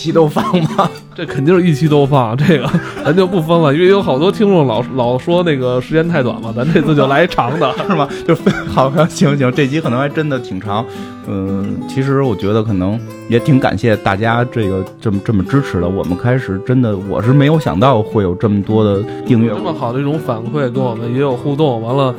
[0.00, 0.88] 一期都放吗？
[1.14, 2.66] 这肯定是一期都放，这个
[3.04, 8.08] 咱就不分了，因为有好多听众老老说那个时间太短嘛，咱这次就来长的， 是吗？
[8.26, 10.82] 就分好，行行，这集可能还真的挺长。
[11.28, 12.98] 嗯，其实我觉得可能
[13.28, 15.86] 也挺感谢大家这个这么这么支持的。
[15.86, 21.82] 我们开始真的，我是没有想到会有这么多的订阅，这么好的一种反馈，跟我们也有互动。
[21.82, 22.14] 完了，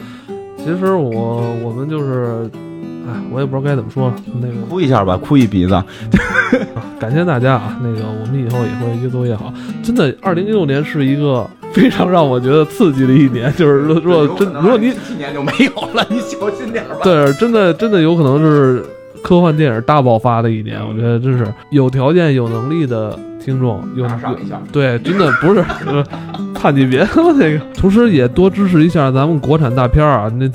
[0.55, 2.47] 其实我我们就是。
[3.07, 5.83] 哎，我也不知道该怎么说了，那个哭一下吧，哭一鼻子。
[6.99, 9.51] 感谢大家啊，那个我们以后也会越做越好。
[9.81, 16.97] 真的，二零一六年是一个非常让我觉得刺激的一年， 就是如果真如果你今年就没有了，你小心点吧。
[17.03, 18.85] 对，真的真的有可能是
[19.23, 20.79] 科幻电影大爆发的一年。
[20.87, 24.05] 我觉得真是有条件有能力的听众有
[24.71, 25.63] 对，真的不是
[26.53, 30.47] 看你别那个，同时也多支持一下咱们国产大片啊，那。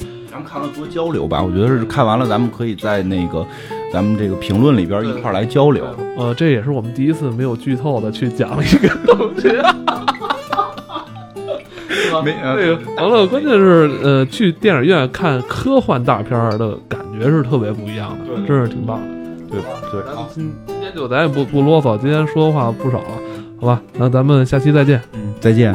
[0.47, 3.44] 看了多交流吧，我觉得是看完了，咱们可以在那个
[3.92, 5.84] 咱们这个评论里边一块来交流。
[6.16, 9.49] 呃，这也是我们第一次没有剧透的去讲一个东西。
[12.24, 19.07] 没 那个完了，关键是呃，去电影院看科幻大片的感觉是特别不一样的，真是挺棒的。
[19.51, 19.61] 对
[19.92, 20.01] 对，
[20.32, 23.05] 今今天就咱也不不啰嗦，今天说的话不少了，
[23.61, 23.82] 好吧？
[23.99, 24.99] 那咱们下期再见。
[25.12, 25.74] 嗯，再见。